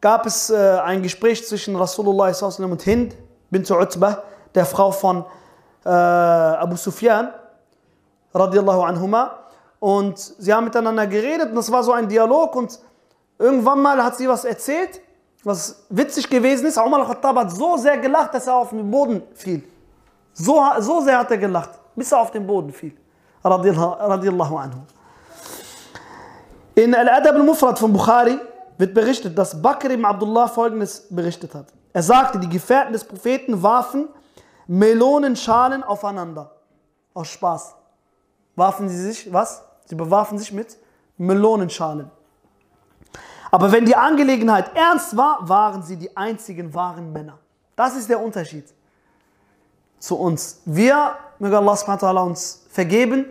[0.00, 3.14] gab es äh, ein Gespräch zwischen Rasulullah und Hind
[3.50, 4.22] bin Utbah,
[4.54, 5.24] der Frau von
[5.84, 7.32] äh, Abu Sufyan,
[8.34, 9.36] radiallahu anhuma.
[9.78, 12.78] Und sie haben miteinander geredet und das war so ein Dialog und
[13.38, 15.00] irgendwann mal hat sie was erzählt,
[15.42, 16.76] was witzig gewesen ist.
[16.76, 19.64] Umar al-Khattab hat so sehr gelacht, dass er auf den Boden fiel.
[20.34, 22.94] So, so sehr hat er gelacht, bis er auf den Boden fiel.
[23.42, 24.80] Radiallahu anhu.
[26.74, 28.38] In Al-Adab al-Mufrad von Bukhari
[28.80, 31.66] wird berichtet, dass Bakr ibn Abdullah folgendes berichtet hat.
[31.92, 34.08] Er sagte, die Gefährten des Propheten warfen
[34.66, 36.50] Melonenschalen aufeinander.
[37.12, 37.74] Aus Spaß.
[38.56, 39.62] Warfen sie sich, was?
[39.84, 40.78] Sie bewarfen sich mit
[41.18, 42.10] Melonenschalen.
[43.50, 47.38] Aber wenn die Angelegenheit ernst war, waren sie die einzigen wahren Männer.
[47.76, 48.64] Das ist der Unterschied
[49.98, 50.62] zu uns.
[50.64, 53.26] Wir, möge Allah uns vergeben,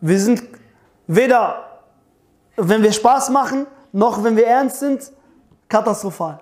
[0.00, 0.42] wir sind
[1.06, 1.80] weder,
[2.56, 5.12] wenn wir Spaß machen, noch wenn wir ernst sind,
[5.68, 6.40] katastrophal.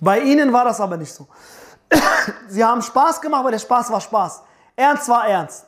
[0.00, 1.26] Bei ihnen war das aber nicht so.
[2.48, 4.42] Sie haben Spaß gemacht, aber der Spaß war Spaß.
[4.76, 5.66] Ernst war ernst.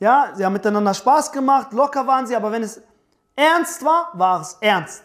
[0.00, 2.80] Ja, sie haben miteinander Spaß gemacht, locker waren sie, aber wenn es
[3.34, 5.02] ernst war, war es ernst.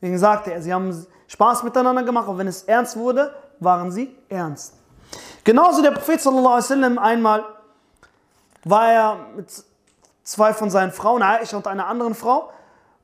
[0.00, 4.14] Deswegen sagte er, sie haben Spaß miteinander gemacht, aber wenn es ernst wurde, waren sie
[4.28, 4.74] ernst.
[5.44, 7.44] Genauso der Prophet sallallahu alaihi wasallam einmal
[8.64, 9.64] war er mit
[10.24, 12.52] zwei von seinen Frauen, Aisha und einer anderen Frau,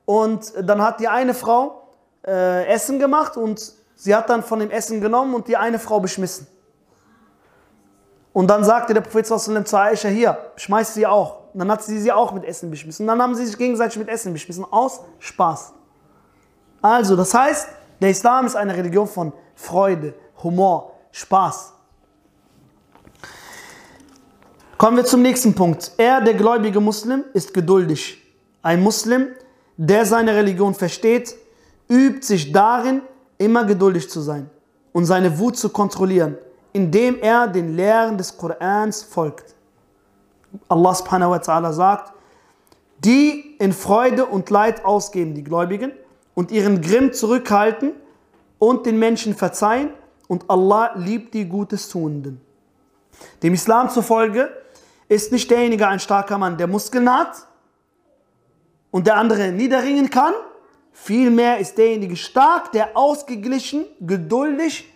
[0.05, 1.89] und dann hat die eine Frau
[2.25, 5.99] äh, Essen gemacht und sie hat dann von dem Essen genommen und die eine Frau
[5.99, 6.47] beschmissen.
[8.33, 11.45] Und dann sagte der Prophet zu Aisha, hier, schmeiß sie auch.
[11.53, 13.03] Und dann hat sie sie auch mit Essen beschmissen.
[13.03, 15.71] Und dann haben sie sich gegenseitig mit Essen beschmissen, aus Spaß.
[16.81, 17.69] Also, das heißt,
[18.01, 20.13] der Islam ist eine Religion von Freude,
[20.43, 21.71] Humor, Spaß.
[24.77, 25.93] Kommen wir zum nächsten Punkt.
[25.95, 28.21] Er, der gläubige Muslim, ist geduldig.
[28.61, 29.29] Ein Muslim,
[29.77, 31.35] der seine Religion versteht,
[31.89, 33.01] übt sich darin,
[33.37, 34.49] immer geduldig zu sein
[34.93, 36.37] und seine Wut zu kontrollieren
[36.75, 39.55] indem er den Lehren des Korans folgt.
[40.67, 42.11] Allah subhanahu wa ta'ala sagt,
[42.99, 45.93] die in Freude und Leid ausgeben, die Gläubigen,
[46.33, 47.93] und ihren Grimm zurückhalten
[48.59, 49.91] und den Menschen verzeihen,
[50.27, 52.41] und Allah liebt die Gutes Tuenden.
[53.41, 54.49] Dem Islam zufolge
[55.07, 57.47] ist nicht derjenige ein starker Mann, der Muskeln hat
[58.95, 60.33] und der andere niederringen kann.
[60.93, 64.89] Vielmehr ist derjenige stark, der ausgeglichen, geduldig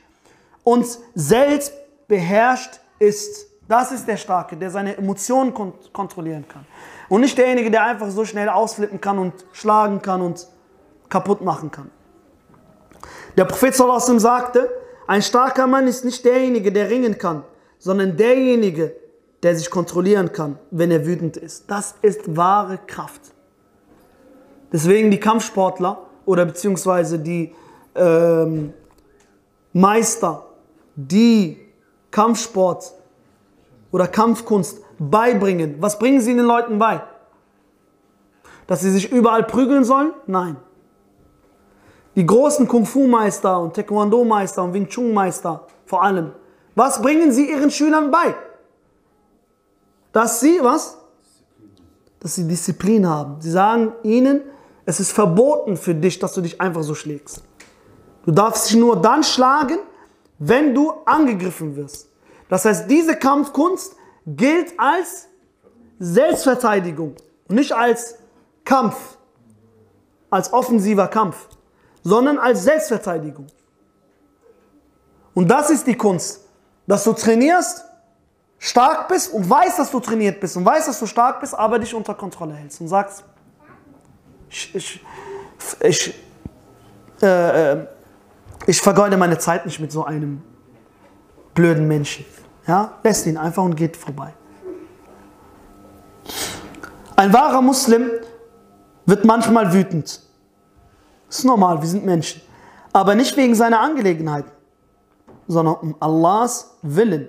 [0.64, 1.74] und selbst
[2.08, 3.48] beherrscht ist.
[3.68, 6.66] Das ist der Starke, der seine Emotionen kont kontrollieren kann.
[7.10, 10.48] Und nicht derjenige, der einfach so schnell ausflippen kann und schlagen kann und
[11.10, 11.92] kaputt machen kann.
[13.36, 14.70] Der Prophet sallallahu sagte,
[15.08, 17.44] ein starker Mann ist nicht derjenige, der ringen kann,
[17.80, 18.96] sondern derjenige,
[19.44, 21.70] der sich kontrollieren kann, wenn er wütend ist.
[21.70, 23.34] Das ist wahre Kraft.
[24.72, 27.54] Deswegen die Kampfsportler oder beziehungsweise die
[27.96, 28.74] ähm,
[29.74, 30.46] Meister,
[30.96, 31.58] die
[32.12, 32.94] Kampfsport
[33.92, 35.76] oder Kampfkunst beibringen.
[35.80, 37.02] Was bringen sie den Leuten bei?
[38.68, 40.14] Dass sie sich überall prügeln sollen?
[40.28, 40.58] Nein.
[42.16, 46.34] Die großen Kung-Fu-Meister und Taekwondo-Meister und Wing Chun-Meister vor allem.
[46.76, 48.36] Was bringen sie ihren Schülern bei?
[50.12, 50.98] Dass sie, was?
[52.20, 53.42] Dass sie Disziplin haben.
[53.42, 54.42] Sie sagen ihnen,
[54.90, 57.44] es ist verboten für dich, dass du dich einfach so schlägst.
[58.26, 59.78] Du darfst dich nur dann schlagen,
[60.40, 62.10] wenn du angegriffen wirst.
[62.50, 65.28] Das heißt, diese Kampfkunst gilt als
[66.00, 67.16] Selbstverteidigung
[67.48, 68.16] und nicht als
[68.66, 68.96] Kampf,
[70.32, 71.38] als offensiver Kampf,
[72.02, 73.46] sondern als Selbstverteidigung.
[75.36, 76.48] Und das ist die Kunst,
[76.88, 77.86] dass du trainierst,
[78.58, 81.78] stark bist und weißt, dass du trainiert bist und weißt, dass du stark bist, aber
[81.78, 83.24] dich unter Kontrolle hältst und sagst,
[84.50, 86.14] ich,
[87.22, 87.88] äh, äh
[88.66, 90.42] ich vergeude meine Zeit nicht mit so einem
[91.54, 92.26] blöden Menschen.
[92.68, 94.34] Ja, lässt ihn einfach und geht vorbei.
[97.16, 98.12] Ein wahrer Muslim
[99.06, 100.22] wird manchmal wütend.
[101.28, 102.42] Ist normal, wir sind Menschen.
[102.94, 104.52] Aber nicht wegen seiner Angelegenheiten,
[105.48, 107.28] sondern um Allahs Willen.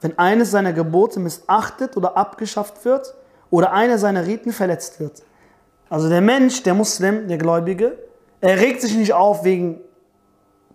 [0.00, 3.14] Wenn eines seiner Gebote missachtet oder abgeschafft wird
[3.50, 5.22] oder einer seiner Riten verletzt wird.
[5.90, 7.98] Also der Mensch, der Muslim, der Gläubige,
[8.40, 9.80] er regt sich nicht auf wegen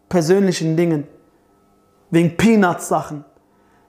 [0.10, 1.08] persönlichen Dingen,
[2.12, 3.24] wegen Peanuts-Sachen,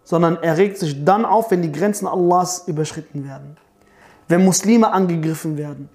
[0.04, 3.56] sondern er regt sich dann auf, wenn die Grenzen Allahs überschritten werden,
[4.28, 5.88] wenn Muslime angegriffen werden,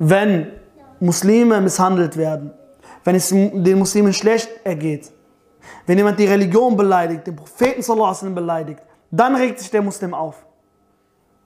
[0.00, 0.48] wenn
[0.98, 2.52] Muslime misshandelt werden,
[3.04, 5.12] wenn es den Muslimen schlecht ergeht,
[5.86, 10.44] wenn jemand die Religion beleidigt, den Propheten sallallahu beleidigt, dann regt sich der Muslim auf.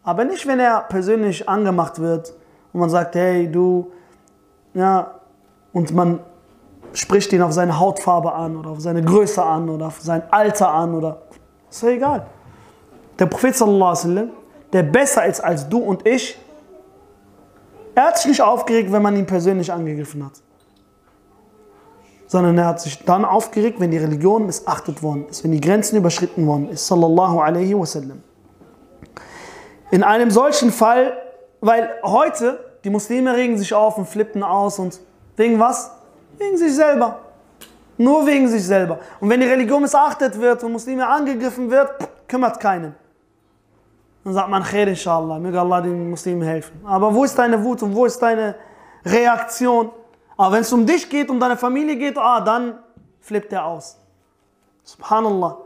[0.02, 2.34] Aber nicht, wenn er persönlich angemacht wird
[2.72, 3.90] und man sagt, hey, du,
[4.74, 5.12] ja,
[5.72, 6.20] und man
[6.92, 10.70] spricht ihn auf seine Hautfarbe an oder auf seine Größe an oder auf sein Alter
[10.70, 11.22] an oder
[11.70, 12.26] ist ja egal.
[13.18, 14.28] Der Prophet sallallahu
[14.72, 16.38] der besser ist als du und ich,
[17.94, 20.32] er hat sich nicht aufgeregt, wenn man ihn persönlich angegriffen hat.
[22.26, 25.96] Sondern er hat sich dann aufgeregt, wenn die Religion missachtet worden ist, wenn die Grenzen
[25.96, 26.86] überschritten worden ist.
[26.86, 28.22] Sallallahu alaihi wasallam.
[29.90, 31.12] In einem solchen Fall,
[31.62, 35.00] weil heute die Muslime regen sich auf und flippen aus und
[35.36, 35.92] wegen was?
[36.36, 37.20] Wegen sich selber.
[37.96, 38.98] Nur wegen sich selber.
[39.20, 41.90] Und wenn die Religion missachtet wird und Muslime angegriffen wird,
[42.26, 42.96] kümmert keinen.
[44.24, 46.80] Dann sagt man, Khair inshallah, möge Allah den Muslimen helfen.
[46.84, 48.56] Aber wo ist deine Wut und wo ist deine
[49.04, 49.90] Reaktion?
[50.36, 52.78] Aber wenn es um dich geht, um deine Familie geht, ah, dann
[53.20, 53.98] flippt er aus.
[54.82, 55.58] Subhanallah.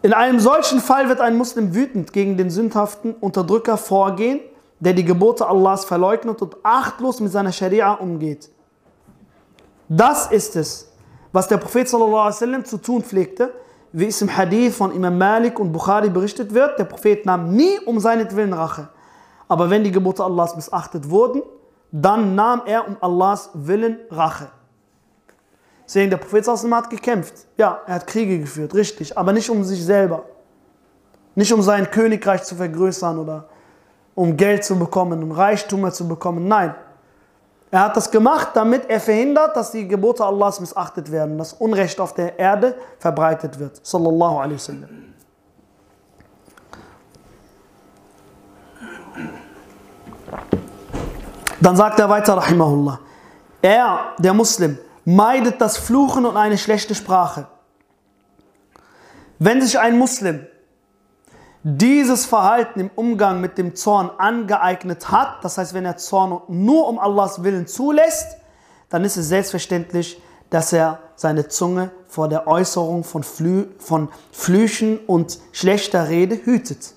[0.00, 4.40] In einem solchen Fall wird ein Muslim wütend gegen den sündhaften Unterdrücker vorgehen,
[4.78, 8.48] der die Gebote Allahs verleugnet und achtlos mit seiner Scharia umgeht.
[9.88, 10.92] Das ist es,
[11.32, 13.52] was der Prophet sallam, zu tun pflegte,
[13.90, 16.78] wie es im Hadith von Imam Malik und Bukhari berichtet wird.
[16.78, 18.88] Der Prophet nahm nie um seinetwillen Rache.
[19.48, 21.42] Aber wenn die Gebote Allahs missachtet wurden,
[21.90, 24.48] dann nahm er um Allahs Willen Rache.
[25.88, 27.46] Deswegen, der Prophet hat gekämpft.
[27.56, 30.24] Ja, er hat Kriege geführt, richtig, aber nicht um sich selber.
[31.34, 33.48] Nicht um sein Königreich zu vergrößern oder
[34.14, 36.46] um Geld zu bekommen, um Reichtümer zu bekommen.
[36.46, 36.74] Nein,
[37.70, 41.98] er hat das gemacht, damit er verhindert, dass die Gebote Allahs missachtet werden, dass Unrecht
[42.00, 43.80] auf der Erde verbreitet wird.
[43.82, 44.88] Sallallahu alaihi wasallam.
[51.60, 53.00] Dann sagt er weiter, Rahimahullah.
[53.62, 57.46] Er, der Muslim, meidet das Fluchen und eine schlechte Sprache.
[59.38, 60.46] Wenn sich ein Muslim
[61.62, 66.88] dieses Verhalten im Umgang mit dem Zorn angeeignet hat, das heißt, wenn er Zorn nur
[66.88, 68.36] um Allahs Willen zulässt,
[68.90, 74.98] dann ist es selbstverständlich, dass er seine Zunge vor der Äußerung von, Flü von Flüchen
[75.06, 76.94] und schlechter Rede hütet.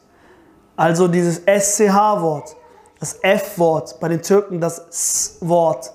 [0.76, 2.58] Also dieses SCH-Wort,
[3.00, 5.94] das F-Wort, bei den Türken das S-Wort,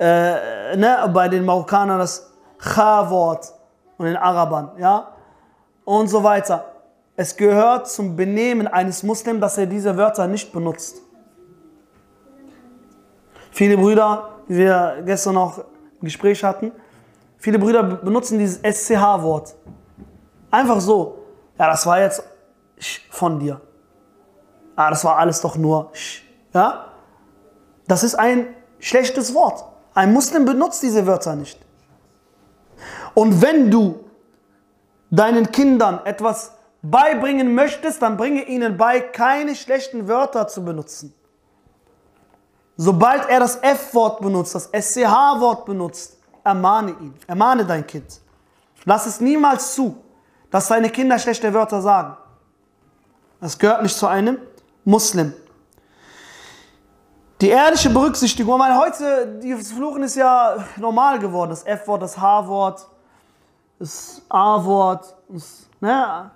[0.00, 3.52] äh, ne, bei den Marokkanern das Cha-Wort
[3.98, 5.12] und den Arabern, ja,
[5.84, 6.64] und so weiter.
[7.16, 11.02] Es gehört zum Benehmen eines Muslims, dass er diese Wörter nicht benutzt.
[13.50, 15.64] Viele Brüder, wie wir gestern noch ein
[16.00, 16.72] Gespräch hatten,
[17.36, 19.54] viele Brüder benutzen dieses SCH-Wort.
[20.50, 21.18] Einfach so.
[21.58, 22.22] Ja, das war jetzt
[23.10, 23.60] von dir.
[24.76, 25.92] Ah, das war alles doch nur.
[26.54, 26.86] Ja?
[27.86, 28.46] Das ist ein
[28.78, 29.64] schlechtes Wort.
[29.94, 31.58] Ein Muslim benutzt diese Wörter nicht.
[33.14, 34.04] Und wenn du
[35.10, 41.14] deinen Kindern etwas beibringen möchtest, dann bringe ihnen bei, keine schlechten Wörter zu benutzen.
[42.76, 48.20] Sobald er das F-Wort benutzt, das SCH-Wort benutzt, ermahne ihn, ermahne dein Kind.
[48.84, 49.96] Lass es niemals zu,
[50.50, 52.16] dass deine Kinder schlechte Wörter sagen.
[53.40, 54.38] Das gehört nicht zu einem
[54.84, 55.34] Muslim.
[57.40, 61.50] Die ehrliche Berücksichtigung, weil heute, das Fluchen ist ja normal geworden.
[61.50, 62.86] Das F-Wort, das H-Wort,
[63.78, 66.30] das A-Wort, das ne,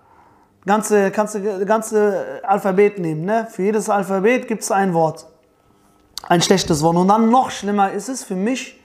[0.65, 3.25] ganze, ganze, ganze Alphabet nehmen.
[3.25, 3.47] Ne?
[3.51, 5.27] Für jedes Alphabet gibt es ein Wort
[6.29, 6.97] ein schlechtes Wort.
[6.97, 8.81] Und dann noch schlimmer ist es für mich,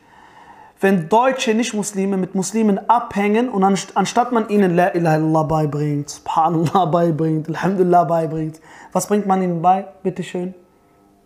[0.82, 6.86] wenn deutsche Nicht-Muslime mit Muslimen abhängen und anstatt man ihnen La ilaha illallah beibringt, Subhanallah
[6.86, 8.62] beibringt, Alhamdulillah beibringt,
[8.94, 9.88] was bringt man ihnen bei?
[10.04, 10.54] Bitte schön.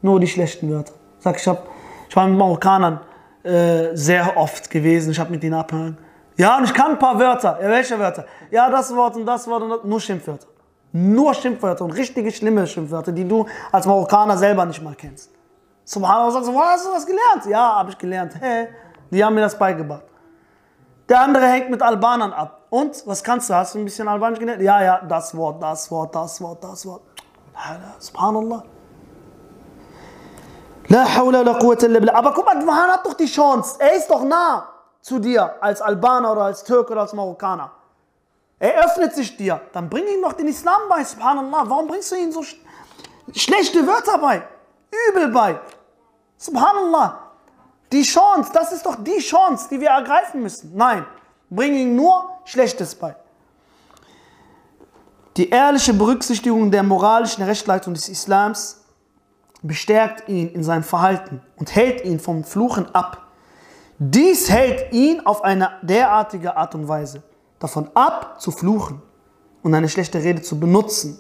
[0.04, 0.93] Nur die schlechten Wörter.
[1.20, 1.66] Sag, ich, hab,
[2.10, 2.99] ich war mit Marokkanern
[3.43, 5.97] äh, sehr oft gewesen, ich habe mit ihnen abhängen.
[6.36, 7.58] Ja, und ich kann ein paar Wörter.
[7.62, 8.26] Ja, welche Wörter?
[8.51, 9.84] Ja, das Wort und das Wort und das.
[9.86, 10.47] Nur Schimpfwörter.
[10.91, 15.32] Nur Schimpfwörter und richtige schlimme Schimpfwörter, die du als Marokkaner selber nicht mal kennst.
[15.86, 17.45] Subhanallah sagt so, wo hast du das gelernt?
[17.45, 18.36] Ja, habe ich gelernt.
[18.39, 18.68] Hey,
[19.10, 20.04] die haben mir das beigebracht.
[21.08, 22.68] Der andere hängt mit Albanern ab.
[22.70, 23.54] Und, was kannst du?
[23.54, 24.62] Hast du ein bisschen Albanisch gelernt?
[24.62, 27.04] Ja, ja, das Wort, das Wort, das Wort, das Wort.
[27.99, 28.64] Subhanallah.
[30.89, 32.15] La hawla la quwwata illa billah.
[32.15, 33.75] Aber guck mal, man hat doch die Chance.
[33.79, 34.67] Er ist doch nah
[35.01, 37.71] zu dir als Albaner oder als Türke oder als Marokkaner.
[38.59, 39.61] Er öffnet sich dir.
[39.73, 41.63] Dann bring ihm doch den Islam bei, subhanallah.
[41.67, 42.55] Warum bringst du ihm so sch
[43.34, 44.43] schlechte Wörter bei?
[45.09, 45.59] Übel bei.
[46.38, 47.19] Subhanallah.
[47.91, 50.71] Die Chance, das ist doch die Chance, die wir ergreifen müssen.
[50.75, 51.05] Nein,
[51.49, 53.15] bring ihm nur Schlechtes bei.
[55.38, 58.82] Die ehrliche Berücksichtigung der moralischen Rechtleitung des Islams
[59.64, 63.24] bestärkt ihn in seinem Verhalten und hält ihn vom Fluchen ab.
[63.97, 67.24] Dies hält ihn auf eine derartige Art und Weise
[67.59, 69.01] davon ab, zu fluchen
[69.64, 71.18] und eine schlechte Rede zu benutzen,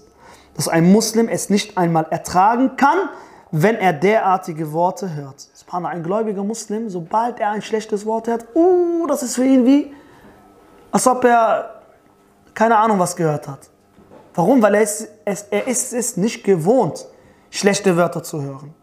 [0.55, 3.09] dass ein Muslim es nicht einmal ertragen kann,
[3.51, 5.47] wenn er derartige Worte hört.
[5.71, 9.91] Ein gläubiger Muslim, sobald er ein schlechtes Wort hört, uh, das ist für ihn wie,
[10.91, 11.81] als ob er
[12.53, 13.69] keine Ahnung was gehört hat.
[14.35, 14.61] Warum?
[14.61, 17.07] Weil er ist, es, er ist es nicht gewohnt,
[17.53, 18.73] schlechte Wörter zu hören.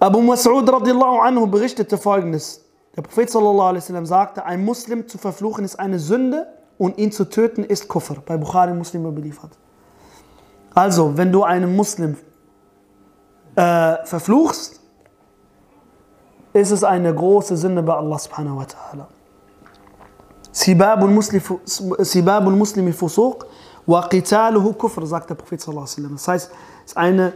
[0.00, 2.64] Abu Mas'ud radiallahu anhu berichtete folgendes.
[2.96, 7.12] Der Prophet sallallahu alaihi wasallam sagte, ein Muslim zu verfluchen ist eine Sünde und ihn
[7.12, 8.16] zu töten ist Kufr.
[8.26, 9.52] Bei Bukhari Muslim überliefert.
[10.74, 12.16] Also, wenn du einen Muslim
[13.54, 14.80] äh, verfluchst,
[16.52, 19.06] ist es eine große Sünde bei Allah subhanahu wa ta'ala.
[20.52, 21.10] Sibabul
[22.56, 23.46] Muslimi Fusuq
[23.86, 26.12] wa qitaluhu kufr, sagt der Prophet sallallahu.
[26.12, 26.50] Das heißt,
[26.84, 27.32] es ist eine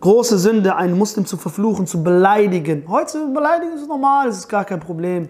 [0.00, 2.84] große Sünde, einen Muslim zu verfluchen, zu beleidigen.
[2.88, 5.28] Heute beleidigen ist normal, es ist gar kein Problem.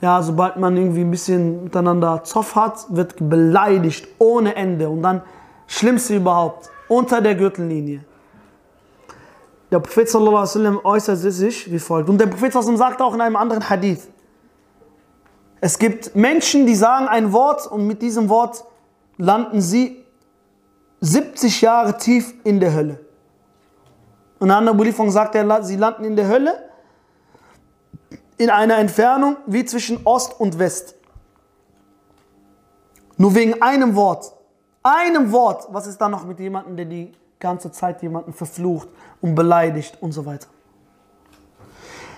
[0.00, 4.88] Ja, sobald man irgendwie ein bisschen miteinander Zoff hat, wird beleidigt ohne Ende.
[4.88, 5.22] Und dann,
[5.66, 8.04] schlimmste überhaupt, unter der Gürtellinie.
[9.70, 12.08] Der Prophet sallallahu alaihi äußerte sich wie folgt.
[12.08, 14.08] Und der Prophet sallallahu sagt auch in einem anderen Hadith.
[15.60, 18.64] Es gibt Menschen, die sagen ein Wort und mit diesem Wort
[19.16, 20.04] landen sie
[21.00, 23.00] 70 Jahre tief in der Hölle.
[24.38, 26.70] Und in einer anderen Überlieferung sagt er, sie landen in der Hölle
[28.36, 30.96] in einer Entfernung wie zwischen Ost und West.
[33.16, 34.32] Nur wegen einem Wort.
[34.82, 35.68] Einem Wort.
[35.70, 37.12] Was ist da noch mit jemandem, der die
[37.44, 38.88] ganze Zeit jemanden verflucht
[39.20, 40.48] und beleidigt und so weiter.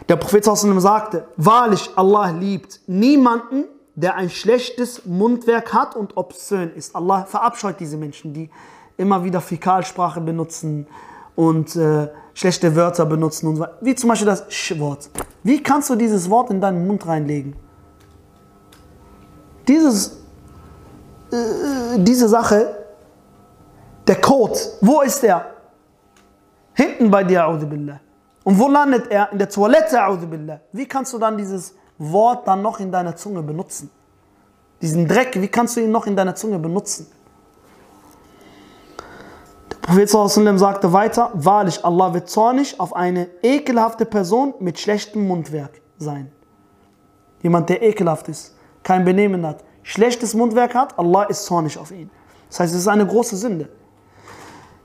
[0.08, 3.64] Der Prophet sagte, wahrlich Allah liebt niemanden,
[3.96, 6.94] der ein schlechtes Mundwerk hat und obszön ist.
[6.94, 8.50] Allah verabscheut diese Menschen, die
[8.98, 10.86] immer wieder Fäkalsprache benutzen
[11.34, 13.66] und äh, schlechte Wörter benutzen und so.
[13.80, 15.10] Wie zum Beispiel das Sch-Wort.
[15.42, 17.56] Wie kannst du dieses Wort in deinen Mund reinlegen?
[19.66, 20.18] Dieses,
[21.32, 22.76] äh, diese Sache
[24.06, 25.46] der Code, wo ist er?
[26.74, 28.00] Hinten bei dir, billah.
[28.44, 29.32] Und wo landet er?
[29.32, 29.98] In der Toilette,
[30.30, 30.60] billah.
[30.72, 33.90] Wie kannst du dann dieses Wort dann noch in deiner Zunge benutzen?
[34.82, 37.06] Diesen Dreck, wie kannst du ihn noch in deiner Zunge benutzen?
[39.70, 40.10] Der Prophet
[40.58, 46.30] sagte weiter, wahrlich, Allah wird zornig auf eine ekelhafte Person mit schlechtem Mundwerk sein.
[47.42, 52.10] Jemand, der ekelhaft ist, kein Benehmen hat, schlechtes Mundwerk hat, Allah ist zornig auf ihn.
[52.48, 53.68] Das heißt, es ist eine große Sünde.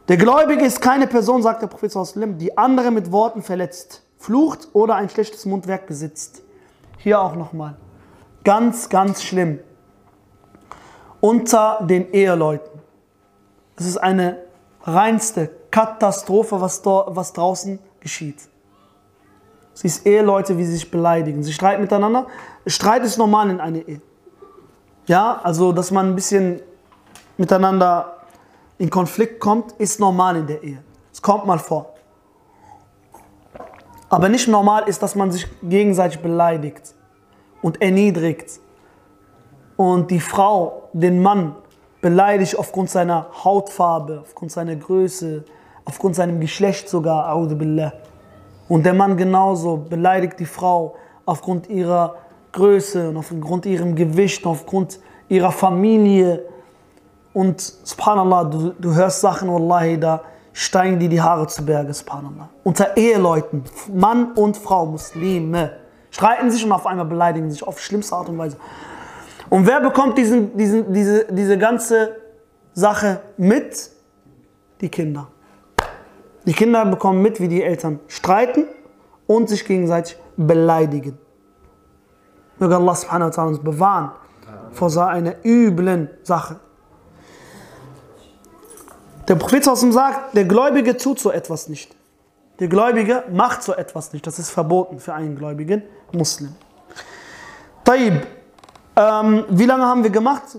[0.07, 1.93] Der Gläubige ist keine Person, sagt der Prophet,
[2.39, 6.43] die andere mit Worten verletzt, flucht oder ein schlechtes Mundwerk besitzt.
[7.03, 7.75] Hier auch nochmal.
[8.43, 9.59] Ganz, ganz schlimm.
[11.19, 12.79] Unter den Eheleuten.
[13.75, 14.37] Es ist eine
[14.83, 18.37] reinste Katastrophe, was, do, was draußen geschieht.
[19.73, 21.43] Siehst Eheleute, wie sie sich beleidigen.
[21.43, 22.27] Sie streiten miteinander.
[22.67, 24.01] Streit ist normal in einer Ehe.
[25.07, 26.61] Ja, also dass man ein bisschen
[27.37, 28.17] miteinander
[28.77, 30.83] in Konflikt kommt, ist normal in der Ehe.
[31.11, 31.95] Es kommt mal vor.
[34.11, 36.93] Aber nicht normal ist, dass man sich gegenseitig beleidigt
[37.61, 38.59] und erniedrigt
[39.77, 41.55] und die Frau den Mann
[42.01, 45.45] beleidigt aufgrund seiner Hautfarbe, aufgrund seiner Größe,
[45.85, 47.33] aufgrund seinem Geschlecht sogar.
[48.67, 50.95] Und der Mann genauso beleidigt die Frau
[51.25, 52.15] aufgrund ihrer
[52.51, 54.99] Größe und aufgrund ihrem Gewicht, aufgrund
[55.29, 56.43] ihrer Familie.
[57.33, 60.21] Und subhanallah, du, du hörst Sachen, wallahi, da
[60.53, 62.49] steigen dir die Haare zu Berge, subhanallah.
[62.63, 65.77] Unter Eheleuten, Mann und Frau, Muslime,
[66.09, 68.57] streiten sich und auf einmal beleidigen sich auf schlimmste Art und Weise.
[69.49, 72.15] Und wer bekommt diesen, diesen, diese, diese ganze
[72.73, 73.91] Sache mit?
[74.79, 75.27] Die Kinder.
[76.45, 78.65] Die Kinder bekommen mit, wie die Eltern streiten
[79.27, 81.17] und sich gegenseitig beleidigen.
[82.57, 84.11] Möge Allah subhanahu wa ta'ala uns bewahren
[84.71, 86.59] vor so einer üblen Sache.
[89.31, 91.95] Der Prophet sagt, der Gläubige tut so etwas nicht.
[92.59, 94.27] Der Gläubige macht so etwas nicht.
[94.27, 96.53] Das ist verboten für einen gläubigen Muslim.
[97.85, 98.27] Taib,
[98.93, 100.57] ähm, wie lange haben wir gemacht?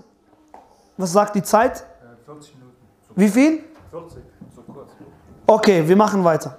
[0.97, 1.85] Was sagt die Zeit?
[2.25, 2.77] 40 Minuten.
[3.15, 3.63] Wie viel?
[3.91, 4.23] 40,
[4.57, 4.93] so kurz.
[5.47, 6.59] Okay, wir machen weiter.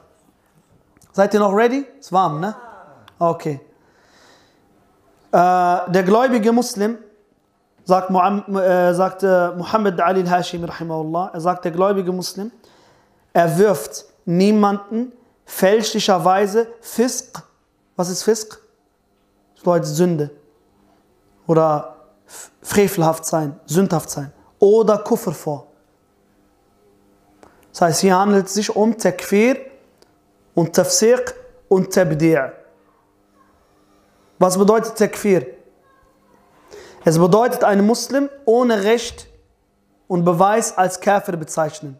[1.13, 1.83] Seid ihr noch ready?
[1.99, 2.55] Ist warm, ne?
[3.17, 3.59] Okay.
[5.31, 6.99] Äh, der gläubige Muslim
[7.85, 12.51] sagt, äh, sagt äh, Muhammad Ali al-Hashimi, er sagt, der gläubige Muslim,
[13.33, 15.11] er wirft niemanden
[15.45, 17.41] fälschlicherweise Fisk,
[17.95, 18.59] was ist Fisk?
[19.55, 20.31] Das bedeutet Sünde.
[21.47, 21.95] Oder
[22.61, 24.31] frevelhaft sein, sündhaft sein.
[24.59, 25.67] Oder Kuffer vor.
[27.71, 29.57] Das heißt, hier handelt es sich um Takfir
[30.53, 31.33] und Tafsiq
[31.67, 32.51] und Tabdi'.
[34.39, 35.45] Was bedeutet Takfir?
[37.05, 39.27] Es bedeutet, einen Muslim ohne Recht
[40.07, 41.99] und Beweis als Kafir bezeichnen.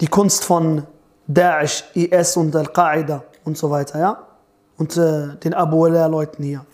[0.00, 0.86] Die Kunst von
[1.26, 4.26] Daesh, IS und Al-Qaida und so weiter, ja?
[4.76, 6.66] Und äh, den Abu Leuten hier.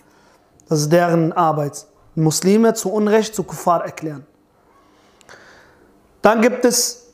[0.68, 1.86] Das ist deren Arbeit.
[2.16, 4.26] Muslime zu Unrecht zu Kuffar erklären.
[6.20, 7.06] Dann gibt es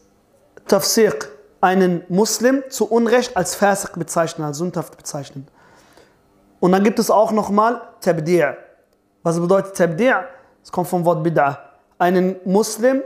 [0.66, 1.28] Tafsiq,
[1.60, 5.46] einen Muslim zu Unrecht als Fasiq bezeichnen, als sündhaft bezeichnen.
[6.60, 8.54] Und dann gibt es auch nochmal Tabdi'.
[9.22, 10.24] Was bedeutet Tabdi'?
[10.62, 11.58] Es kommt vom Wort Bid'ah.
[11.98, 13.02] Einen Muslim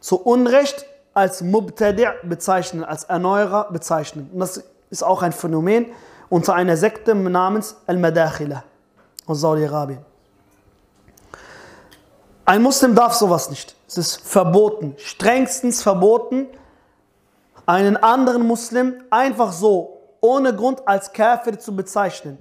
[0.00, 4.30] zu Unrecht als Mubtadi' bezeichnen, als Erneuerer bezeichnen.
[4.32, 5.86] Und das ist auch ein Phänomen
[6.28, 8.62] unter einer Sekte namens Al-Madakhila
[9.26, 10.04] aus Saudi-Arabien.
[12.44, 13.74] Ein Muslim darf sowas nicht.
[13.86, 16.46] Es ist verboten, strengstens verboten,
[17.66, 22.38] einen anderen Muslim einfach so, ohne Grund als Kafir zu bezeichnen.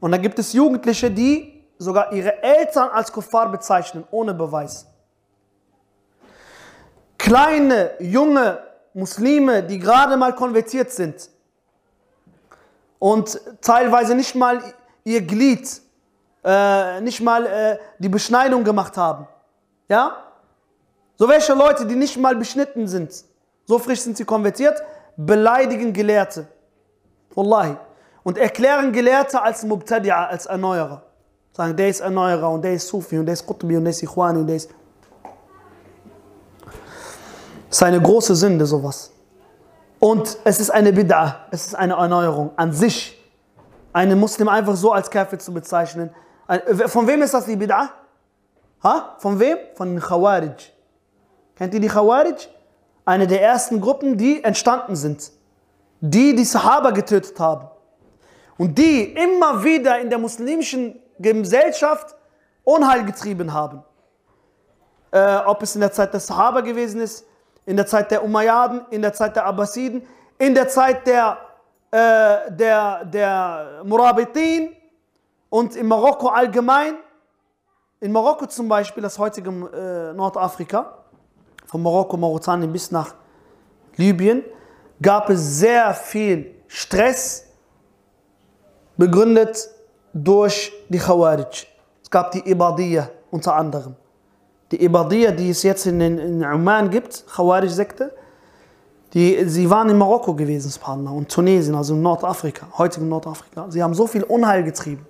[0.00, 4.86] Und da gibt es Jugendliche, die sogar ihre Eltern als Kuffar bezeichnen, ohne Beweis.
[7.18, 8.58] Kleine, junge
[8.94, 11.28] Muslime, die gerade mal konvertiert sind
[12.98, 14.62] und teilweise nicht mal
[15.04, 15.82] ihr Glied,
[16.44, 19.26] äh, nicht mal äh, die Beschneidung gemacht haben.
[19.88, 20.16] Ja?
[21.16, 23.24] So welche Leute, die nicht mal beschnitten sind,
[23.64, 24.82] so frisch sind sie konvertiert,
[25.16, 26.46] beleidigen Gelehrte.
[27.34, 27.76] Wallahi
[28.26, 31.00] und erklären Gelehrte als Mubtadi'a, als Erneuerer.
[31.52, 34.02] Sagen, der ist Erneuerer und der ist Sufi und der ist Qutbi und der ist
[34.02, 34.68] Ikhwani und der ist...
[37.68, 39.12] Das ist eine große Sünde, sowas.
[40.00, 43.16] Und es ist eine Bid'ah, es ist eine Erneuerung an sich.
[43.92, 46.10] Einen Muslim einfach so als Kafir zu bezeichnen.
[46.86, 47.90] Von wem ist das die Bid'ah?
[48.82, 49.14] Ha?
[49.18, 49.56] Von wem?
[49.76, 50.72] Von den Khawarij.
[51.54, 52.48] Kennt ihr die Khawarij?
[53.04, 55.30] Eine der ersten Gruppen, die entstanden sind.
[56.00, 57.68] Die die Sahaba getötet haben
[58.58, 62.14] und die immer wieder in der muslimischen Gesellschaft
[62.64, 63.82] Unheil getrieben haben.
[65.12, 67.24] Äh, ob es in der Zeit der Sahaba gewesen ist,
[67.64, 70.06] in der Zeit der Umayyaden, in der Zeit der Abbasiden,
[70.38, 71.38] in der Zeit der,
[71.90, 74.70] äh, der, der Murabitin
[75.48, 76.96] und in Marokko allgemein.
[78.00, 81.04] In Marokko zum Beispiel, das heutige äh, Nordafrika,
[81.66, 83.14] von Marokko, Mauretanien bis nach
[83.96, 84.44] Libyen,
[85.00, 87.45] gab es sehr viel Stress,
[88.96, 89.68] begründet
[90.12, 91.66] durch die Khawarij.
[92.02, 93.94] Es gab die Ibadiyya unter anderem.
[94.70, 98.12] Die Ibadiyya, die es jetzt in, in Oman gibt, Khawarij-Sekte,
[99.12, 103.66] sie waren in Marokko gewesen, Subhanallah, und Tunesien, also in Nordafrika, heutigen Nordafrika.
[103.70, 105.06] Sie haben so viel Unheil getrieben,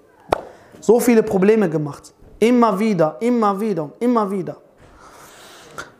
[0.81, 2.13] so viele Probleme gemacht.
[2.39, 4.57] Immer wieder, immer wieder und immer wieder.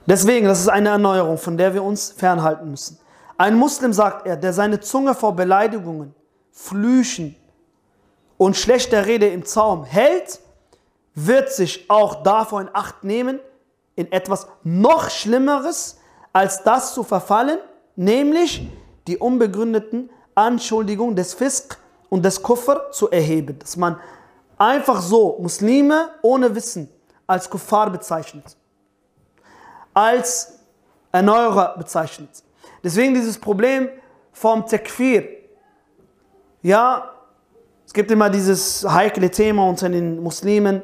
[0.07, 2.99] Deswegen, das ist eine Erneuerung, von der wir uns fernhalten müssen.
[3.39, 6.15] Ein Muslim, sagt er, der seine Zunge vor Beleidigungen,
[6.53, 7.35] Flüchen
[8.39, 10.41] und schlechter Rede im Zaum hält,
[11.15, 13.41] wird sich auch davor in Acht nehmen,
[13.95, 15.99] in etwas noch Schlimmeres
[16.33, 17.59] als das zu verfallen,
[17.97, 18.69] nämlich
[19.07, 21.79] die unbegründeten Anschuldigungen des Fisk
[22.11, 23.59] und des Kuffer zu erheben.
[23.59, 23.99] Dass man
[24.59, 26.91] einfach so Muslime ohne Wissen
[27.27, 28.57] als Kuffar bezeichnet,
[29.95, 30.59] als
[31.11, 32.29] Erneuerer bezeichnet.
[32.85, 33.89] Deswegen dieses Problem
[34.33, 35.27] vom Tekfir.
[36.63, 37.16] Ja,
[37.87, 40.83] es gibt immer dieses heikle Thema unter den Muslimen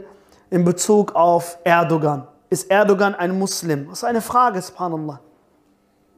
[0.50, 2.28] in Bezug auf Erdogan.
[2.48, 3.88] Ist Erdogan ein Muslim?
[3.88, 5.20] Das ist eine Frage, subhanallah.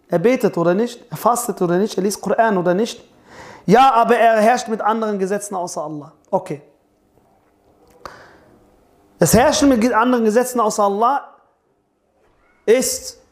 [0.09, 1.05] Er betet oder nicht?
[1.11, 1.97] Er fastet oder nicht?
[1.97, 3.03] Er liest Koran oder nicht?
[3.67, 6.13] Ja, aber er herrscht mit anderen Gesetzen außer Allah.
[6.31, 6.61] Okay.
[9.19, 11.29] Das Herrschen mit anderen Gesetzen außer Allah
[12.67, 13.23] ist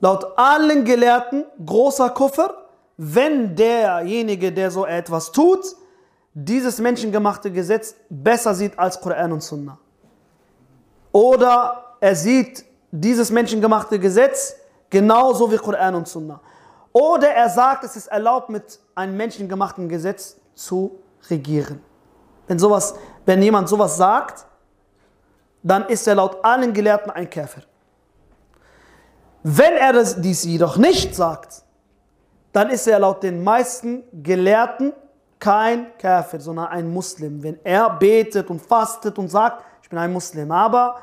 [0.00, 5.64] laut allen Gelehrten großer Kuffer, wenn derjenige, der so etwas tut,
[6.38, 9.78] dieses menschengemachte Gesetz besser sieht als Koran und Sunnah.
[11.10, 14.54] Oder er sieht dieses menschengemachte Gesetz
[14.90, 16.38] genauso wie Koran und Sunnah.
[16.92, 20.98] Oder er sagt, es ist erlaubt, mit einem menschengemachten Gesetz zu
[21.30, 21.80] regieren.
[22.46, 24.44] Wenn, sowas, wenn jemand sowas sagt,
[25.62, 27.62] dann ist er laut allen Gelehrten ein Käfer.
[29.42, 31.62] Wenn er das, dies jedoch nicht sagt,
[32.52, 34.92] dann ist er laut den meisten Gelehrten
[35.38, 37.42] kein Käfer, sondern ein Muslim.
[37.42, 41.02] Wenn er betet und fastet und sagt, ich bin ein Muslim, aber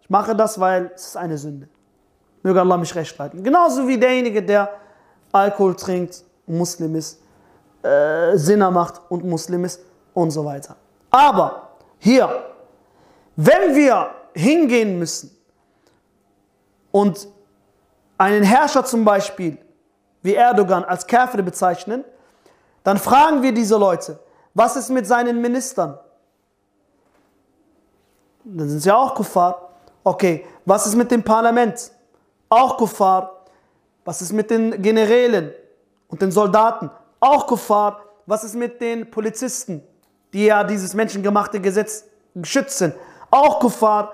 [0.00, 1.68] ich mache das, weil es ist eine Sünde.
[2.42, 3.42] Möge Allah mich recht leiten.
[3.42, 4.70] Genauso wie derjenige, der
[5.32, 7.20] Alkohol trinkt Muslim ist,
[7.82, 9.80] äh, Sinner macht und Muslim ist
[10.14, 10.76] und so weiter.
[11.10, 12.28] Aber hier,
[13.34, 15.36] wenn wir hingehen müssen
[16.92, 17.28] und
[18.16, 19.58] einen Herrscher zum Beispiel
[20.22, 22.04] wie Erdogan als Kafir bezeichnen,
[22.86, 24.16] dann fragen wir diese Leute,
[24.54, 25.98] was ist mit seinen Ministern?
[28.44, 29.70] Dann sind sie auch Kuffar.
[30.04, 31.90] Okay, was ist mit dem Parlament?
[32.48, 33.42] Auch Kuffar.
[34.04, 35.50] Was ist mit den Generälen
[36.06, 36.88] und den Soldaten?
[37.18, 38.04] Auch Kuffar.
[38.24, 39.82] Was ist mit den Polizisten,
[40.32, 42.04] die ja dieses menschengemachte Gesetz
[42.44, 42.94] schützen?
[43.32, 44.12] Auch Kuffar.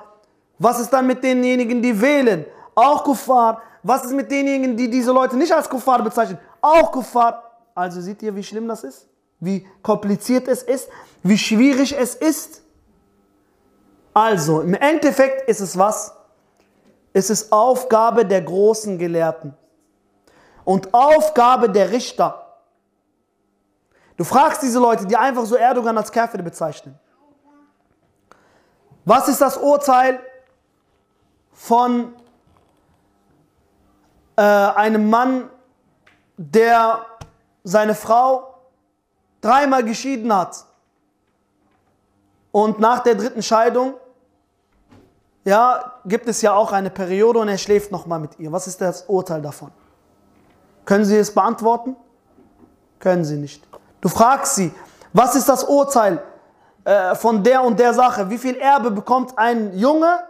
[0.58, 2.46] Was ist dann mit denjenigen, die wählen?
[2.74, 3.60] Auch Kuffar.
[3.82, 6.38] Was ist mit denjenigen, die diese Leute nicht als Kuffar bezeichnen?
[6.62, 7.51] Auch Kuffar.
[7.74, 9.06] Also seht ihr, wie schlimm das ist?
[9.40, 10.88] Wie kompliziert es ist?
[11.22, 12.62] Wie schwierig es ist?
[14.14, 16.12] Also, im Endeffekt ist es was?
[17.12, 19.54] Es ist Aufgabe der großen Gelehrten
[20.64, 22.46] und Aufgabe der Richter.
[24.16, 26.98] Du fragst diese Leute, die einfach so Erdogan als Kafir bezeichnen.
[29.04, 30.20] Was ist das Urteil
[31.52, 32.14] von
[34.36, 35.50] äh, einem Mann,
[36.36, 37.04] der
[37.64, 38.54] seine Frau
[39.40, 40.64] dreimal geschieden hat
[42.50, 43.94] und nach der dritten Scheidung
[45.44, 48.52] ja, gibt es ja auch eine Periode und er schläft nochmal mit ihr.
[48.52, 49.72] Was ist das Urteil davon?
[50.84, 51.96] Können Sie es beantworten?
[53.00, 53.64] Können Sie nicht.
[54.00, 54.72] Du fragst sie,
[55.12, 56.22] was ist das Urteil
[56.84, 58.30] äh, von der und der Sache?
[58.30, 60.20] Wie viel Erbe bekommt ein Junge,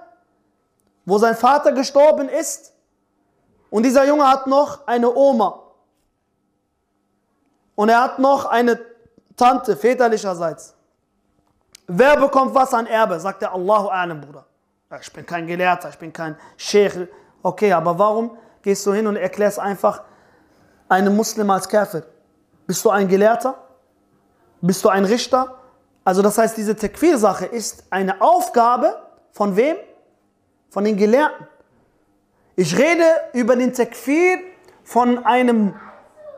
[1.05, 2.73] wo sein Vater gestorben ist
[3.71, 5.62] und dieser Junge hat noch eine Oma
[7.75, 8.81] und er hat noch eine
[9.37, 10.75] Tante väterlicherseits.
[11.87, 13.19] Wer bekommt was an Erbe?
[13.19, 14.47] Sagt er Allahu A'lam, Bruder.
[15.01, 17.09] Ich bin kein Gelehrter, ich bin kein Sheikh.
[17.43, 20.03] Okay, aber warum gehst du hin und erklärst einfach
[20.89, 22.05] einen Muslim als Kafir?
[22.67, 23.55] Bist du ein Gelehrter?
[24.61, 25.59] Bist du ein Richter?
[26.05, 28.97] Also das heißt, diese Tekfir-Sache ist eine Aufgabe
[29.33, 29.77] von wem?
[30.69, 31.47] Von den Gelehrten.
[32.55, 34.39] Ich rede über den Tekfir
[34.85, 35.75] von einem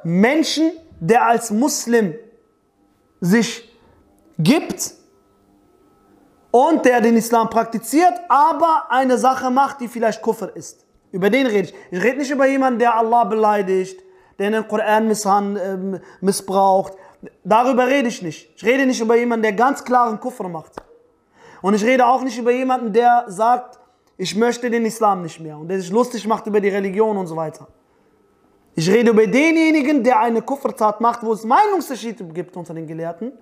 [0.04, 0.72] Menschen,
[1.08, 2.14] der als Muslim
[3.20, 3.70] sich
[4.38, 4.94] gibt
[6.50, 10.86] und der den Islam praktiziert, aber eine Sache macht, die vielleicht Kufr ist.
[11.12, 11.74] Über den rede ich.
[11.90, 14.00] Ich rede nicht über jemanden, der Allah beleidigt,
[14.38, 16.94] der den Koran ähm, missbraucht.
[17.44, 18.50] Darüber rede ich nicht.
[18.56, 20.72] Ich rede nicht über jemanden, der ganz klaren Kufr macht.
[21.60, 23.78] Und ich rede auch nicht über jemanden, der sagt,
[24.16, 27.26] ich möchte den Islam nicht mehr und der sich lustig macht über die Religion und
[27.26, 27.68] so weiter.
[28.76, 33.32] Ich rede über denjenigen, der eine Kufrtat macht, wo es Meinungsunterschiede gibt unter den Gelehrten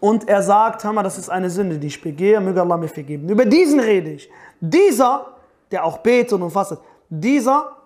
[0.00, 3.28] und er sagt, mal, das ist eine Sünde, die ich begehe, möge Allah mir vergeben.
[3.28, 4.28] Über diesen rede ich.
[4.60, 5.36] Dieser,
[5.70, 7.76] der auch betet und fastet, dieser,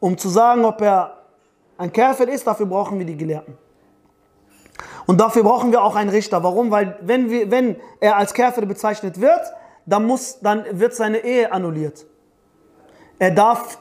[0.00, 1.18] um zu sagen, ob er
[1.76, 3.58] ein Käfer ist, dafür brauchen wir die Gelehrten.
[5.04, 6.42] Und dafür brauchen wir auch einen Richter.
[6.42, 6.70] Warum?
[6.70, 9.52] Weil wenn, wir, wenn er als Käfer bezeichnet wird,
[9.84, 12.06] dann, muss, dann wird seine Ehe annulliert.
[13.18, 13.78] Er darf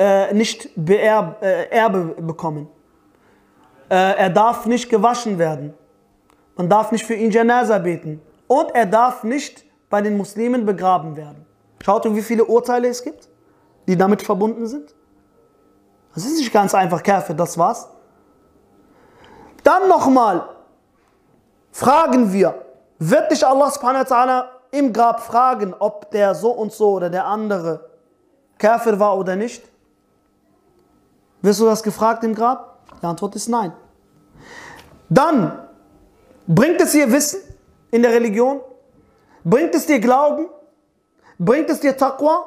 [0.00, 2.68] äh, nicht Beerb, äh, Erbe bekommen.
[3.90, 5.74] Äh, er darf nicht gewaschen werden.
[6.56, 8.22] Man darf nicht für ihn Janaza beten.
[8.46, 11.44] Und er darf nicht bei den Muslimen begraben werden.
[11.84, 13.28] Schaut ihr, wie viele Urteile es gibt,
[13.86, 14.94] die damit verbunden sind?
[16.14, 17.86] Das ist nicht ganz einfach, Kafir, das war's.
[19.62, 20.48] Dann nochmal
[21.72, 22.54] fragen wir,
[22.98, 27.26] wird dich Allah subhanahu wa im Grab fragen, ob der so und so oder der
[27.26, 27.90] andere
[28.56, 29.70] Kafir war oder nicht?
[31.42, 32.78] Wirst du das gefragt im Grab?
[33.00, 33.72] Die Antwort ist nein.
[35.08, 35.58] Dann
[36.46, 37.40] bringt es dir Wissen
[37.90, 38.60] in der Religion?
[39.44, 40.46] Bringt es dir Glauben?
[41.38, 42.44] Bringt es dir Taqwa?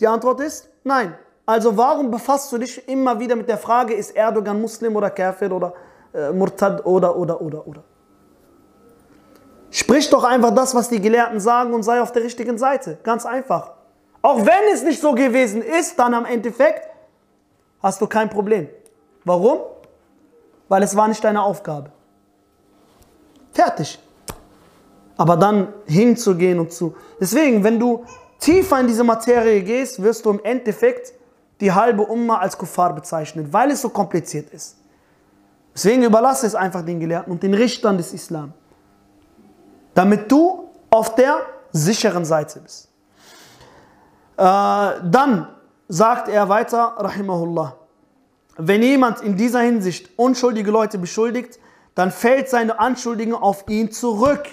[0.00, 1.14] Die Antwort ist nein.
[1.44, 5.52] Also warum befasst du dich immer wieder mit der Frage, ist Erdogan Muslim oder Kafir
[5.52, 5.74] oder
[6.12, 7.82] äh, Murtad oder, oder, oder, oder?
[9.70, 12.98] Sprich doch einfach das, was die Gelehrten sagen und sei auf der richtigen Seite.
[13.02, 13.72] Ganz einfach.
[14.22, 16.88] Auch wenn es nicht so gewesen ist, dann am Endeffekt
[17.82, 18.68] hast du kein Problem.
[19.24, 19.58] Warum?
[20.68, 21.90] Weil es war nicht deine Aufgabe.
[23.52, 23.98] Fertig.
[25.16, 26.94] Aber dann hinzugehen und zu.
[27.20, 28.04] Deswegen, wenn du
[28.38, 31.14] tiefer in diese Materie gehst, wirst du im Endeffekt
[31.60, 34.76] die halbe Umma als Kuffar bezeichnen, weil es so kompliziert ist.
[35.74, 38.52] Deswegen überlasse es einfach den Gelehrten und den Richtern des Islam.
[39.94, 41.40] Damit du auf der
[41.72, 42.88] sicheren Seite bist.
[44.36, 45.48] Äh, dann
[45.88, 47.76] sagt er weiter, Rahimahullah,
[48.58, 51.58] wenn jemand in dieser Hinsicht unschuldige Leute beschuldigt,
[51.94, 54.44] dann fällt seine Anschuldigung auf ihn zurück.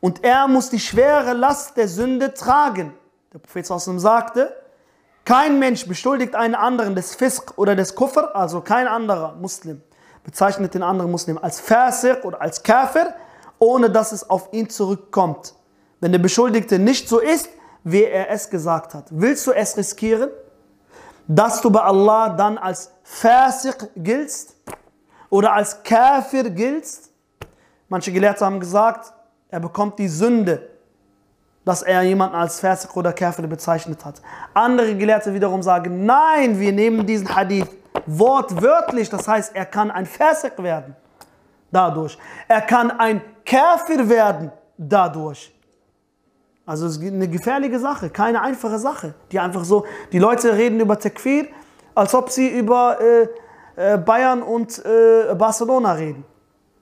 [0.00, 2.92] Und er muss die schwere Last der Sünde tragen.
[3.32, 4.54] Der Prophet sagte,
[5.24, 9.82] kein Mensch beschuldigt einen anderen des Fisk oder des Kufr, also kein anderer Muslim
[10.24, 13.14] bezeichnet den anderen Muslim als Fasiq oder als Kafir,
[13.58, 15.54] ohne dass es auf ihn zurückkommt.
[16.00, 17.48] Wenn der Beschuldigte nicht so ist,
[17.84, 19.06] wie er es gesagt hat.
[19.10, 20.30] Willst du es riskieren,
[21.28, 24.56] dass du bei Allah dann als Fasiq giltst
[25.30, 27.10] oder als Kafir giltst?
[27.88, 29.12] Manche Gelehrte haben gesagt,
[29.48, 30.68] er bekommt die Sünde,
[31.64, 34.20] dass er jemanden als Fasiq oder Kafir bezeichnet hat.
[34.54, 37.68] Andere Gelehrte wiederum sagen, nein, wir nehmen diesen Hadith
[38.06, 40.96] wortwörtlich, das heißt, er kann ein Fasiq werden
[41.70, 42.16] dadurch.
[42.48, 45.52] Er kann ein Kafir werden dadurch.
[46.66, 49.14] Also es ist eine gefährliche Sache, keine einfache Sache.
[49.30, 51.46] Die einfach so, die Leute reden über Takfir,
[51.94, 53.28] als ob sie über äh,
[53.76, 56.24] äh, Bayern und äh, Barcelona reden.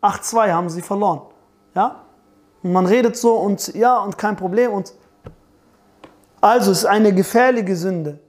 [0.01, 1.23] 8-2 haben sie verloren.
[1.75, 2.05] Ja?
[2.63, 4.73] Und man redet so und ja und kein Problem.
[4.73, 4.95] Und
[6.41, 8.21] also es ist eine gefährliche Sünde.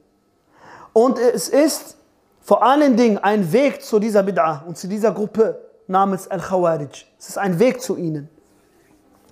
[0.92, 1.98] Und es ist
[2.42, 6.90] vor allen Dingen ein Weg zu dieser Bid'ah und zu dieser Gruppe namens Al-Khawarij.
[7.18, 8.30] Es ist ein Weg zu ihnen.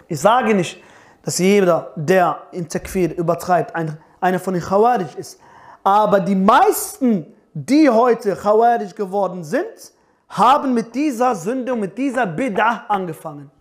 [0.07, 0.82] Ich sage nicht,
[1.24, 5.39] dass jeder, der in Takfir übertreibt, ein, einer von den Khawarij ist.
[5.84, 9.93] Aber die meisten, die heute Khawarij geworden sind,
[10.30, 13.51] haben mit dieser Sünde und mit dieser Bid'ah angefangen.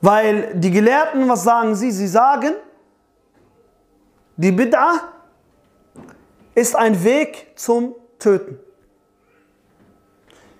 [0.00, 1.90] Weil die Gelehrten, was sagen sie?
[1.90, 2.54] Sie sagen,
[4.36, 5.00] die Bid'ah
[6.54, 8.58] ist ein Weg zum Töten.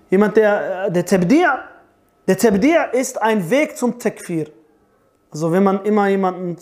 [0.09, 1.45] Jemand, der, der Tabdi'
[2.27, 4.47] der Tabdi' ist ein Weg zum Takfir.
[5.31, 6.57] Also wenn man immer jemanden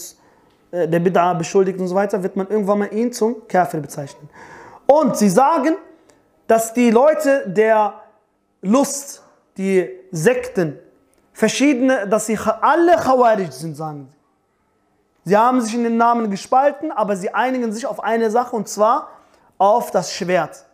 [0.72, 4.30] äh, der Bid'ah beschuldigt und so weiter, wird man irgendwann mal ihn zum Kafir bezeichnen.
[4.88, 5.76] Und sie sagen,
[6.48, 8.02] dass die Leute der
[8.62, 9.24] Lust,
[9.58, 10.80] die Sekten,
[11.34, 14.22] verschiedene, dass sie alle Khawarij sind, sagen sie.
[15.24, 18.68] Sie haben sich in den Namen gespalten, aber sie einigen sich auf eine Sache und
[18.68, 19.10] zwar
[19.58, 20.66] auf das Schwert.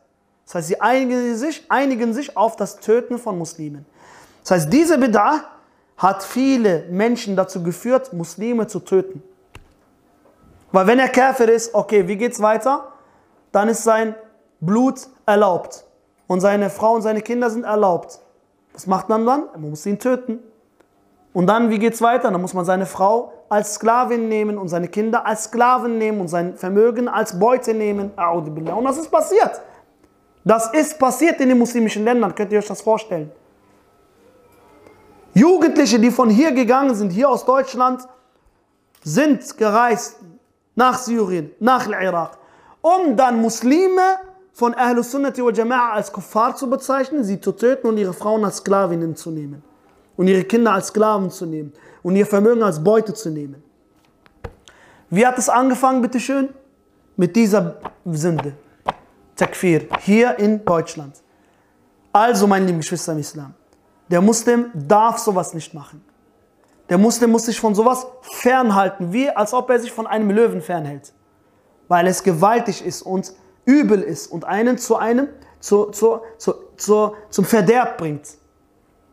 [0.45, 3.85] Das heißt, sie einigen sich, einigen sich auf das Töten von Muslimen.
[4.47, 5.41] Das heißt, diese Bid'ah
[5.97, 9.21] hat viele Menschen dazu geführt, Muslime zu töten.
[10.71, 12.87] Weil wenn er Käfer ist, okay, wie geht's weiter?
[13.51, 14.15] Dann ist sein
[14.61, 15.83] Blut erlaubt.
[16.27, 18.21] Und seine Frau und seine Kinder sind erlaubt.
[18.71, 19.43] Was macht man dann?
[19.51, 20.39] Man muss ihn töten.
[21.33, 22.31] Und dann, wie geht es weiter?
[22.31, 26.29] Dann muss man seine Frau als Sklavin nehmen und seine Kinder als Sklaven nehmen und
[26.29, 28.11] sein Vermögen als Beute nehmen.
[28.15, 29.59] Und das ist passiert.
[30.45, 32.33] Das ist passiert in den muslimischen Ländern.
[32.33, 33.29] Könnt ihr euch das vorstellen?
[35.37, 38.07] Jugendliche, die von hier gegangen sind, hier aus Deutschland,
[39.03, 40.17] sind gereist
[40.75, 42.37] nach Syrien, nach Irak,
[42.81, 44.17] um dann Muslime
[44.51, 48.43] von Ahlus Sunnati wal Jama'a als Kuffar zu bezeichnen, sie zu töten und ihre Frauen
[48.43, 49.61] als Sklavinnen zu nehmen.
[50.15, 51.71] Und ihre Kinder als Sklaven zu nehmen.
[52.01, 53.61] Und ihr Vermögen als Beute zu nehmen.
[55.11, 56.49] Wie hat es angefangen, bitteschön?
[57.15, 57.75] Mit dieser
[58.05, 58.53] Sünde.
[59.35, 59.87] Takfir.
[59.99, 61.21] Hier in Deutschland.
[62.11, 63.53] Also, meine lieben Geschwister im Islam.
[64.09, 66.03] Der Muslim darf sowas nicht machen.
[66.89, 70.61] Der Muslim muss sich von sowas fernhalten, wie als ob er sich von einem Löwen
[70.61, 71.13] fernhält.
[71.87, 73.33] weil es gewaltig ist und
[73.65, 75.27] übel ist und einen zu einem
[75.59, 78.27] zu, zu, zu, zu, zum Verderb bringt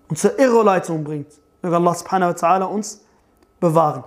[0.09, 1.33] und zur Irreleitung bringt.
[1.63, 3.05] Möge Allah subhanahu wa ta'ala uns
[3.59, 4.05] bewahren.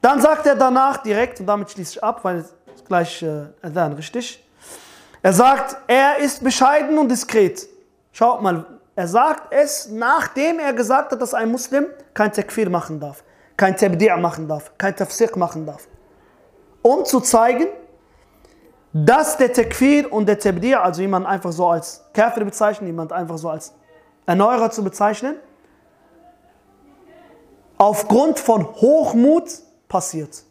[0.00, 2.54] Dann sagt er danach direkt, und damit schließe ich ab, weil es
[2.86, 4.44] gleich äh, Adhan, richtig?
[5.22, 7.68] Er sagt, er ist bescheiden und diskret.
[8.12, 8.66] Schaut mal,
[8.96, 13.22] er sagt es, nachdem er gesagt hat, dass ein Muslim kein Takfir machen darf,
[13.54, 15.86] kein Tabdi' machen darf, kein Tafsir machen darf.
[16.80, 17.66] Um zu zeigen,
[18.94, 23.36] dass der Takfir und der Tabdi', also jemand einfach so als Kafir bezeichnen, jemand einfach
[23.36, 23.74] so als
[24.24, 25.36] Erneuerer zu bezeichnen,
[27.76, 29.50] aufgrund von Hochmut
[29.88, 30.42] passiert.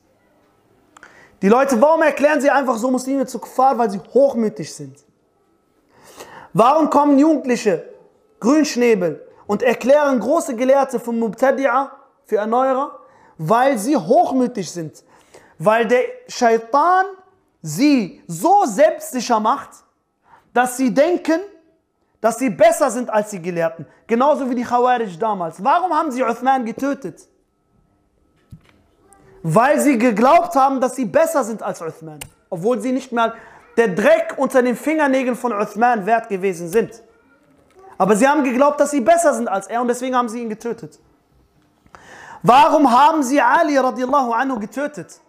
[1.41, 3.77] Die Leute, warum erklären sie einfach so Muslime zu Kuffar?
[3.77, 5.03] Weil sie hochmütig sind.
[6.53, 7.94] Warum kommen Jugendliche,
[8.39, 11.89] Grünschnäbel, und erklären große Gelehrte von Mubtadi'a
[12.25, 12.99] für Erneuerer?
[13.37, 15.03] Weil sie hochmütig sind.
[15.57, 17.05] Weil der Shaitan
[17.61, 19.69] sie so selbstsicher macht,
[20.53, 21.41] dass sie denken,
[22.21, 23.85] dass sie besser sind als die Gelehrten.
[24.07, 25.63] Genauso wie die Khawarij damals.
[25.63, 27.27] Warum haben sie Uthman getötet?
[29.43, 32.19] Weil sie geglaubt haben, dass sie besser sind als Uthman.
[32.49, 33.35] Obwohl sie nicht mehr
[33.77, 37.03] der Dreck unter den Fingernägeln von Uthman wert gewesen sind.
[37.97, 40.49] Aber sie haben geglaubt, dass sie besser sind als er und deswegen haben sie ihn
[40.49, 40.99] getötet.
[42.43, 45.19] Warum haben sie Ali radiallahu anhu getötet?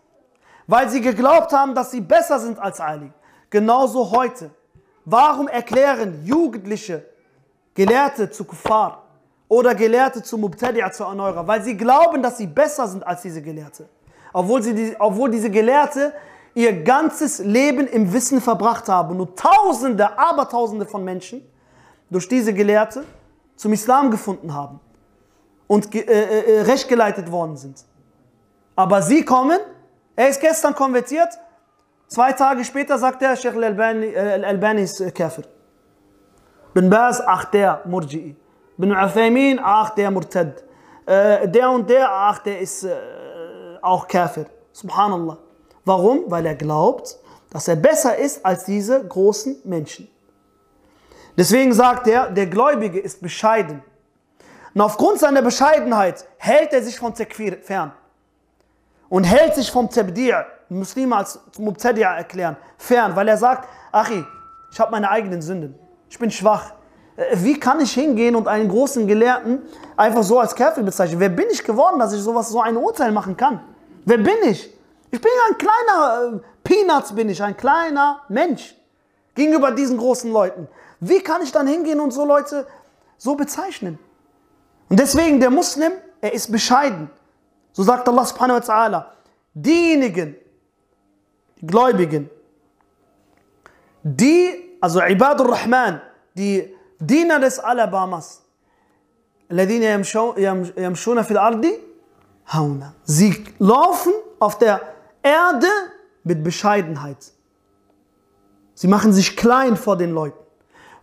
[0.67, 3.11] Weil sie geglaubt haben, dass sie besser sind als Ali.
[3.49, 4.51] Genauso heute.
[5.05, 7.05] Warum erklären Jugendliche
[7.75, 9.05] Gelehrte zu Kuffar
[9.49, 11.47] oder Gelehrte zu Mubtadi'a, zu Erneuerer?
[11.47, 13.89] Weil sie glauben, dass sie besser sind als diese Gelehrte.
[14.33, 16.13] Obwohl, sie die, obwohl diese Gelehrte
[16.55, 19.17] ihr ganzes Leben im Wissen verbracht haben.
[19.17, 21.43] Nur Tausende, Abertausende von Menschen
[22.11, 23.05] durch diese Gelehrte
[23.57, 24.81] zum Islam gefunden haben
[25.67, 27.85] und äh, äh, recht geleitet worden sind.
[28.75, 29.59] Aber sie kommen,
[30.15, 31.31] er ist gestern konvertiert,
[32.09, 35.45] Zwei Tage später sagt er, Sheikh Al-Albani, äh, Al-Albani ist äh, Kafir.
[36.73, 38.37] Bin Baz, ach der Murji'i.
[38.77, 40.63] Bin Uthaymin, ach der Murtad.
[41.05, 42.87] Äh, der und der, ach der ist
[43.83, 44.47] auch Kafir.
[44.73, 45.39] Subhanallah.
[45.85, 46.25] Warum?
[46.29, 47.19] Weil er glaubt,
[47.51, 50.09] dass er besser ist als diese großen Menschen.
[51.37, 53.83] Deswegen sagt er, der Gläubige ist bescheiden.
[54.75, 57.93] Und aufgrund seiner Bescheidenheit hält er sich von Tekfir fern.
[59.09, 60.35] Und hält sich vom Tabdi'
[60.69, 64.25] Muslime als Mubtadi'a erklären, fern, weil er sagt, Achi,
[64.73, 65.79] ich habe meine eigenen Sünden,
[66.09, 66.73] ich bin schwach.
[67.17, 69.63] Äh, wie kann ich hingehen und einen großen Gelehrten
[69.97, 71.21] einfach so als Kafir bezeichnen?
[71.21, 73.61] Wer bin ich geworden, dass ich sowas, so ein Urteil machen kann?
[74.05, 74.73] Wer bin ich?
[75.11, 78.75] Ich bin ein kleiner, äh, Peanuts bin ich, ein kleiner Mensch
[79.35, 80.69] gegenüber diesen großen Leuten.
[81.00, 82.68] Wie kann ich dann hingehen und so Leute
[83.18, 83.98] so bezeichnen?
[84.90, 87.10] Und deswegen, der Muslim, er ist bescheiden.
[87.72, 89.06] So sagt Allah subhanahu wa ta'ala,
[89.54, 90.36] diejenigen,
[91.58, 92.30] die Gläubigen,
[94.04, 96.02] die, also Ibadur Rahman,
[96.36, 98.42] die Diener des Alabamas,
[100.78, 101.66] يمشون في الأرض
[102.50, 102.94] هونا.
[103.06, 104.82] Sie laufen auf der
[105.24, 105.68] Erde
[106.24, 107.32] mit Bescheidenheit.
[108.74, 110.40] Sie machen sich klein vor den Leuten.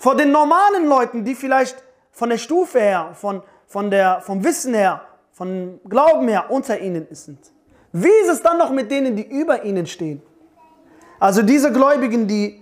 [0.04, 1.82] Vor den normalen Leuten, die vielleicht
[2.12, 5.00] von der Stufe her, von, von der, vom Wissen her,
[5.32, 7.40] vom Glauben her unter ihnen sind.
[7.94, 10.22] Wie ist es dann noch mit denen, die über ihnen stehen?
[11.22, 12.62] Also diese Gläubigen, die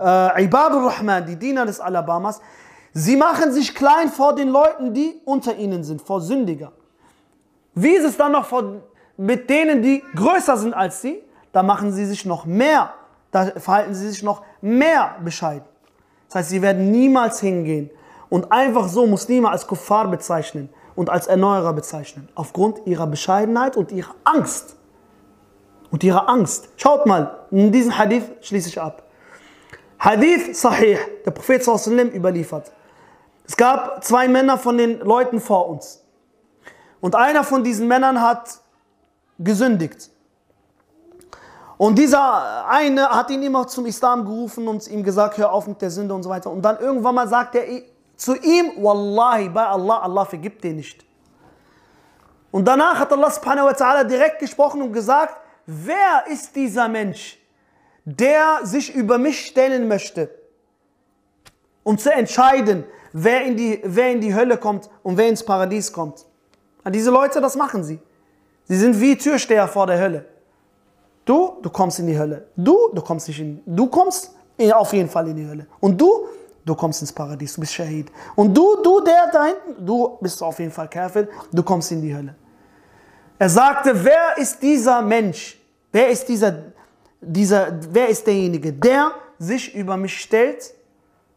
[0.00, 2.40] äh, Ibadur Rahman, die Diener des Alabamas,
[2.92, 6.72] sie machen sich klein vor den Leuten, die unter ihnen sind, vor Sündiger.
[7.76, 8.82] Wie ist es dann noch vor,
[9.16, 11.22] mit denen, die größer sind als sie?
[11.52, 12.92] Da machen sie sich noch mehr,
[13.30, 15.68] da verhalten sie sich noch mehr bescheiden.
[16.34, 17.90] Das heißt, sie werden niemals hingehen
[18.28, 23.92] und einfach so Muslime als Kuffar bezeichnen und als Erneuerer bezeichnen, aufgrund ihrer Bescheidenheit und
[23.92, 24.74] ihrer Angst
[25.92, 26.70] und ihrer Angst.
[26.76, 29.04] Schaut mal, in diesem Hadith schließe ich ab.
[30.00, 32.72] Hadith Sahih, der Prophet sallam überliefert.
[33.46, 36.02] Es gab zwei Männer von den Leuten vor uns.
[37.00, 38.58] Und einer von diesen Männern hat
[39.38, 40.10] gesündigt.
[41.76, 45.82] Und dieser eine hat ihn immer zum Islam gerufen und ihm gesagt, hör auf mit
[45.82, 46.50] der Sünde und so weiter.
[46.50, 47.64] Und dann irgendwann mal sagt er
[48.16, 51.04] zu ihm, Wallahi, bei Allah, Allah vergibt dir nicht.
[52.52, 57.38] Und danach hat Allah subhanahu wa ta'ala direkt gesprochen und gesagt, wer ist dieser Mensch,
[58.04, 60.30] der sich über mich stellen möchte,
[61.82, 65.92] um zu entscheiden, wer in die, wer in die Hölle kommt und wer ins Paradies
[65.92, 66.24] kommt.
[66.84, 67.98] Und diese Leute, das machen sie.
[68.66, 70.33] Sie sind wie Türsteher vor der Hölle.
[71.24, 72.48] Du, du kommst in die Hölle.
[72.56, 74.34] Du, du kommst nicht in, du kommst
[74.72, 75.66] auf jeden Fall in die Hölle.
[75.80, 76.26] Und du,
[76.64, 78.10] du kommst ins Paradies, du bist Shahid.
[78.34, 82.02] Und du, du, der da hinten, du bist auf jeden Fall Kafir, du kommst in
[82.02, 82.34] die Hölle.
[83.38, 85.58] Er sagte, wer ist dieser Mensch?
[85.90, 86.62] Wer ist dieser,
[87.20, 90.74] dieser, wer ist derjenige, der sich über mich stellt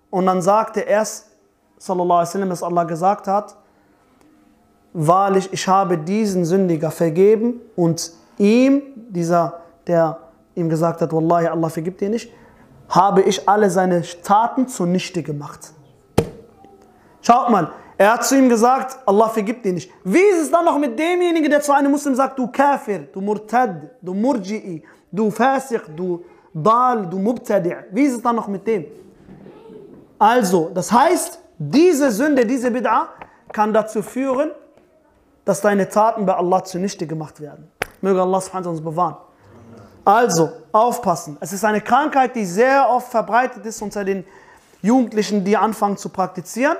[0.10, 1.28] und dann sagte erst,
[1.78, 3.56] sallallahu alaihi wasallam, dass Allah gesagt hat,
[4.94, 10.18] wahrlich, ich habe diesen Sündiger vergeben und ihm, dieser, der
[10.56, 12.32] ihm gesagt hat, Wallahi, Allah vergibt dir nicht,
[12.90, 15.74] habe ich alle seine Taten zunichte gemacht.
[17.22, 19.92] Schaut mal, er hat zu ihm gesagt, Allah vergibt dir nicht.
[20.04, 23.22] Wie ist es dann noch mit demjenigen, der zu einem Muslim sagt, du Kafir, du
[23.22, 23.70] Murtad,
[24.02, 26.24] du Murji'i, du Fasiq, du
[26.54, 27.86] Dal, du Mubtadi'.
[27.92, 28.86] Wie ist es dann noch mit dem?
[30.18, 33.08] Also, das heißt, diese Sünde, diese Bid'a
[33.52, 34.52] kann dazu führen,
[35.46, 37.72] dass deine Taten bei Allah zunichte gemacht werden.
[38.02, 39.18] Möge Allah uns bewahren.
[40.08, 41.36] Also, aufpassen.
[41.42, 44.24] Es ist eine Krankheit, die sehr oft verbreitet ist unter den
[44.82, 46.78] Jugendlichen, die anfangen zu praktizieren.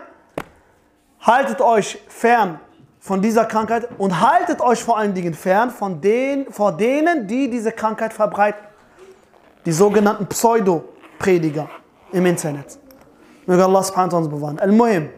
[1.20, 2.62] Haltet euch fern
[3.02, 7.50] von dieser Krankheit und haltet euch vor allen Dingen fern von den, vor denen, die
[7.50, 8.66] diese Krankheit verbreiten.
[9.66, 11.70] Die sogenannten Pseudo-Prediger
[12.14, 12.80] im Internet.
[13.46, 14.58] Möge Allah uns bewahren.
[14.58, 15.10] Al-Muhim.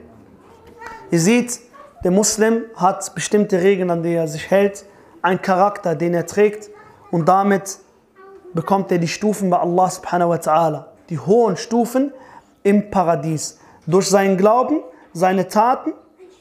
[1.12, 1.60] Ihr seht,
[2.03, 4.84] der Muslim hat bestimmte Regeln, an die er sich hält,
[5.22, 6.72] einen Charakter, den er trägt
[7.12, 7.78] und damit
[8.55, 12.12] bekommt er die Stufen bei Allah subhanahu wa ta'ala, die hohen Stufen
[12.62, 13.59] im Paradies.
[13.87, 14.81] Durch seinen Glauben,
[15.12, 15.93] seine Taten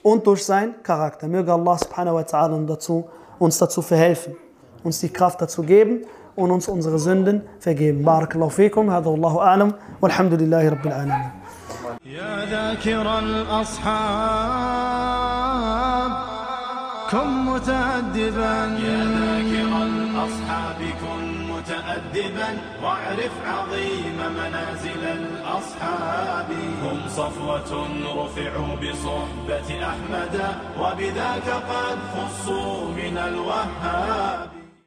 [0.02, 1.28] und durch seinen Charakter.
[1.28, 3.06] Möge Allah subhanahu wa ta'ala dazu,
[3.40, 4.36] uns dazu verhelfen,
[4.84, 6.06] uns die Kraft dazu geben
[6.36, 8.04] und uns unsere Sünden vergeben.
[8.04, 11.32] Barakallahu fikum, hada Allahu alam, walhamdulillahi rabbil alamin.
[12.06, 13.94] يا ذاكر الأصحاب
[17.12, 18.56] كن متأدبا
[18.86, 21.17] يا ذاكر الأصحاب كن
[22.19, 26.51] متأدبا واعرف عظيم منازل الأصحاب.
[26.83, 34.58] هم صفوة رفعوا بصحبة أحمد وبذاك قد خصوا من الوهاب.